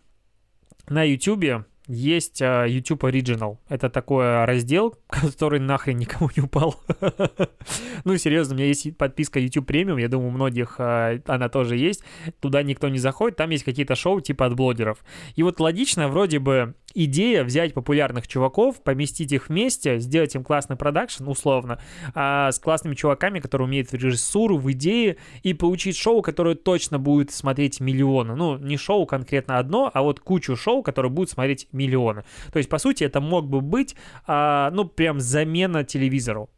на 0.92 1.04
YouTube 1.04 1.66
есть 1.88 2.42
uh, 2.42 2.68
YouTube 2.68 3.04
Original. 3.04 3.58
Это 3.70 3.90
такой 3.90 4.46
раздел, 4.46 4.96
который 5.08 5.60
нахрен 5.60 5.98
никому 5.98 6.30
не 6.36 6.44
упал. 6.44 6.76
ну, 8.04 8.18
серьезно, 8.18 8.56
у 8.56 8.58
меня 8.58 8.68
есть 8.68 8.98
подписка 8.98 9.40
YouTube 9.40 9.70
Premium, 9.70 10.00
я 10.00 10.08
думаю, 10.08 10.30
у 10.30 10.32
многих 10.32 10.80
uh, 10.80 11.22
она 11.28 11.50
тоже 11.50 11.78
есть. 11.78 12.04
Туда 12.40 12.64
никто 12.64 12.90
не 12.90 12.98
заходит, 12.98 13.38
там 13.38 13.50
есть 13.50 13.64
какие-то 13.64 13.96
шоу 13.96 14.22
типа 14.22 14.48
от 14.48 14.56
блогеров. 14.56 15.04
И 15.36 15.44
вот 15.44 15.60
логично 15.60 16.08
вроде 16.08 16.40
бы 16.40 16.76
идея 16.96 17.44
взять 17.44 17.74
популярных 17.74 18.28
чуваков, 18.28 18.82
поместить 18.82 19.32
их 19.32 19.50
вместе, 19.50 20.00
сделать 20.00 20.34
им 20.34 20.44
классный 20.44 20.78
продакшн, 20.78 21.28
условно, 21.28 21.80
а, 22.16 22.52
с 22.52 22.58
классными 22.58 22.96
чуваками, 22.96 23.40
которые 23.40 23.68
умеют 23.68 23.90
в 23.90 23.94
режиссуру, 23.94 24.58
в 24.58 24.72
идее, 24.72 25.18
и 25.44 25.54
получить 25.54 25.98
шоу, 25.98 26.22
которое 26.22 26.56
точно 26.56 26.98
будет 26.98 27.32
смотреть 27.32 27.80
миллионы. 27.80 28.36
Ну, 28.36 28.58
не 28.58 28.78
шоу 28.78 29.06
конкретно 29.06 29.60
одно, 29.60 29.92
а 29.94 30.02
вот 30.02 30.22
кучу 30.22 30.56
шоу, 30.56 30.82
которые 30.82 31.12
будут 31.12 31.30
смотреть 31.30 31.68
миллионы. 31.76 32.24
То 32.52 32.58
есть, 32.58 32.70
по 32.70 32.80
сути, 32.80 33.04
это 33.04 33.22
мог 33.22 33.48
бы 33.48 33.62
быть, 33.62 33.96
а, 34.26 34.72
ну, 34.72 34.86
прям 34.86 35.20
замена 35.20 35.84
телевизору. 35.84 36.50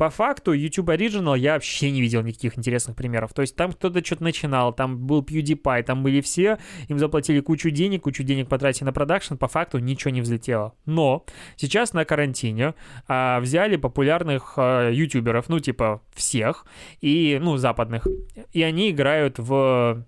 По 0.00 0.08
факту, 0.08 0.52
YouTube 0.52 0.88
Original 0.88 1.38
я 1.38 1.52
вообще 1.52 1.90
не 1.90 2.00
видел 2.00 2.22
никаких 2.22 2.56
интересных 2.56 2.96
примеров. 2.96 3.34
То 3.34 3.42
есть 3.42 3.54
там 3.54 3.72
кто-то 3.72 4.02
что-то 4.02 4.22
начинал, 4.22 4.72
там 4.72 4.96
был 4.96 5.20
PewDiePie, 5.20 5.82
там 5.82 6.02
были 6.02 6.22
все, 6.22 6.56
им 6.88 6.98
заплатили 6.98 7.40
кучу 7.40 7.68
денег, 7.68 8.04
кучу 8.04 8.22
денег 8.22 8.48
потратили 8.48 8.84
на 8.84 8.94
продакшн, 8.94 9.34
по 9.34 9.46
факту 9.46 9.78
ничего 9.78 10.10
не 10.10 10.22
взлетело. 10.22 10.74
Но 10.86 11.26
сейчас 11.56 11.92
на 11.92 12.06
карантине 12.06 12.72
а, 13.08 13.40
взяли 13.40 13.76
популярных 13.76 14.54
а, 14.56 14.88
ютуберов, 14.88 15.50
ну 15.50 15.60
типа 15.60 16.00
всех, 16.14 16.64
и, 17.02 17.38
ну, 17.38 17.58
западных, 17.58 18.06
и 18.52 18.62
они 18.62 18.92
играют 18.92 19.38
в 19.38 20.06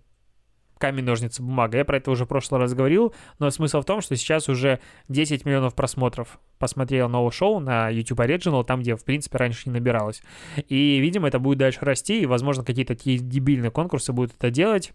камень, 0.82 1.04
ножницы, 1.04 1.44
бумага. 1.44 1.78
Я 1.78 1.84
про 1.84 1.98
это 1.98 2.10
уже 2.10 2.24
в 2.24 2.28
прошлый 2.28 2.60
раз 2.60 2.74
говорил, 2.74 3.14
но 3.38 3.50
смысл 3.50 3.82
в 3.82 3.84
том, 3.84 4.00
что 4.00 4.16
сейчас 4.16 4.48
уже 4.48 4.80
10 5.08 5.44
миллионов 5.44 5.76
просмотров 5.76 6.40
посмотрел 6.58 7.08
новое 7.08 7.30
шоу 7.30 7.60
на 7.60 7.88
YouTube 7.88 8.18
Original, 8.18 8.64
там, 8.64 8.80
где, 8.80 8.96
в 8.96 9.04
принципе, 9.04 9.38
раньше 9.38 9.68
не 9.68 9.74
набиралось. 9.74 10.22
И, 10.68 10.98
видимо, 10.98 11.28
это 11.28 11.38
будет 11.38 11.58
дальше 11.58 11.78
расти, 11.82 12.22
и, 12.22 12.26
возможно, 12.26 12.64
какие-то 12.64 12.96
такие 12.96 13.18
дебильные 13.18 13.70
конкурсы 13.70 14.12
будут 14.12 14.34
это 14.36 14.50
делать. 14.50 14.92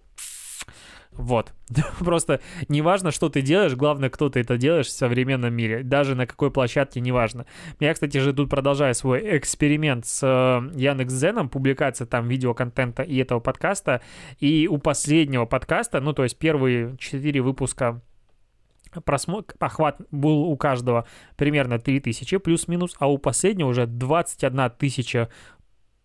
Вот. 1.12 1.54
Просто 2.00 2.41
неважно, 2.67 3.12
что 3.12 3.30
ты 3.30 3.41
делаешь, 3.41 3.76
главное, 3.76 4.10
кто 4.10 4.30
ты 4.30 4.41
это 4.41 4.58
делаешь 4.58 4.88
в 4.88 4.91
современном 4.91 5.54
мире. 5.54 5.84
Даже 5.84 6.15
на 6.15 6.28
какой 6.28 6.52
площадке, 6.52 7.00
неважно. 7.00 7.46
Я, 7.80 7.93
кстати 7.93 8.17
же, 8.17 8.34
тут 8.34 8.50
продолжаю 8.50 8.93
свой 8.93 9.38
эксперимент 9.38 10.06
с 10.06 10.24
э, 10.24 10.78
Яндекс.Зеном, 10.80 11.50
публикация 11.50 12.06
там 12.06 12.28
видеоконтента 12.28 13.04
и 13.04 13.17
этого 13.17 13.39
подкаста. 13.39 14.02
И 14.39 14.67
у 14.67 14.78
последнего 14.78 15.46
подкаста, 15.46 16.00
ну, 16.00 16.13
то 16.13 16.24
есть 16.24 16.38
первые 16.38 16.96
четыре 16.98 17.41
выпуска 17.41 18.02
просмотр, 19.04 19.56
охват 19.60 20.02
был 20.12 20.43
у 20.43 20.58
каждого 20.58 21.08
примерно 21.36 21.80
3000 21.80 22.38
плюс-минус, 22.38 22.96
а 23.00 23.12
у 23.12 23.17
последнего 23.17 23.67
уже 23.67 23.86
21 23.86 24.72
тысяча 24.78 25.30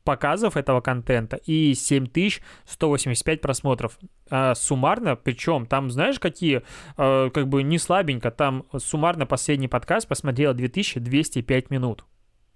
показов 0.04 0.56
этого 0.56 0.80
контента 0.80 1.36
и 1.36 1.74
7185 1.74 3.40
просмотров 3.40 3.98
а, 4.30 4.54
суммарно, 4.54 5.16
причем 5.16 5.66
там, 5.66 5.90
знаешь, 5.90 6.18
какие, 6.18 6.62
а, 6.96 7.30
как 7.30 7.48
бы 7.48 7.62
не 7.62 7.78
слабенько, 7.78 8.30
там 8.30 8.64
суммарно 8.76 9.26
последний 9.26 9.68
подкаст 9.68 10.08
посмотрел 10.08 10.54
2205 10.54 11.70
минут. 11.70 12.04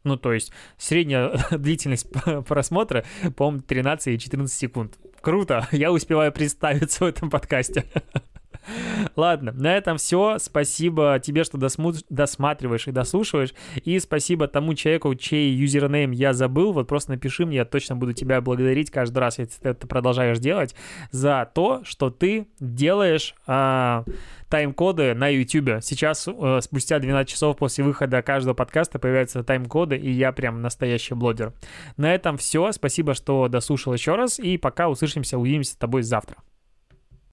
Ну, 0.04 0.16
то 0.16 0.32
есть 0.32 0.52
средняя 0.78 1.32
длительность 1.50 2.08
просмотра, 2.46 3.04
по-моему, 3.36 3.62
13 3.62 4.14
и 4.14 4.18
14 4.18 4.56
секунд. 4.56 4.98
Круто, 5.20 5.66
я 5.72 5.90
успеваю 5.90 6.32
представиться 6.32 7.04
в 7.04 7.08
этом 7.08 7.30
подкасте. 7.30 7.84
Ладно, 9.16 9.52
на 9.52 9.76
этом 9.76 9.96
все. 9.96 10.38
Спасибо 10.38 11.20
тебе, 11.22 11.44
что 11.44 11.58
досму- 11.58 12.04
досматриваешь 12.10 12.88
и 12.88 12.92
дослушиваешь. 12.92 13.54
И 13.84 13.98
спасибо 13.98 14.48
тому 14.48 14.74
человеку, 14.74 15.14
чей 15.14 15.50
юзернейм 15.52 16.10
я 16.10 16.32
забыл. 16.32 16.72
Вот 16.72 16.88
просто 16.88 17.12
напиши 17.12 17.46
мне, 17.46 17.56
я 17.56 17.64
точно 17.64 17.96
буду 17.96 18.12
тебя 18.12 18.40
благодарить 18.40 18.90
каждый 18.90 19.18
раз, 19.18 19.38
если 19.38 19.60
ты 19.60 19.68
это 19.70 19.86
продолжаешь 19.86 20.38
делать, 20.38 20.74
за 21.10 21.50
то, 21.54 21.82
что 21.84 22.10
ты 22.10 22.48
делаешь 22.60 23.34
а, 23.46 24.04
тайм-коды 24.48 25.14
на 25.14 25.28
YouTube. 25.28 25.82
Сейчас, 25.82 26.28
а, 26.28 26.60
спустя 26.60 26.98
12 26.98 27.28
часов 27.28 27.56
после 27.56 27.84
выхода 27.84 28.22
каждого 28.22 28.54
подкаста 28.54 28.98
появляются 28.98 29.42
тайм-коды, 29.42 29.96
и 29.96 30.10
я 30.10 30.32
прям 30.32 30.62
настоящий 30.62 31.14
блогер. 31.14 31.52
На 31.96 32.14
этом 32.14 32.36
все. 32.36 32.72
Спасибо, 32.72 33.14
что 33.14 33.48
дослушал 33.48 33.92
еще 33.94 34.14
раз. 34.14 34.38
И 34.38 34.58
пока 34.58 34.88
услышимся, 34.88 35.38
увидимся 35.38 35.72
с 35.72 35.76
тобой 35.76 36.02
завтра. 36.02 36.36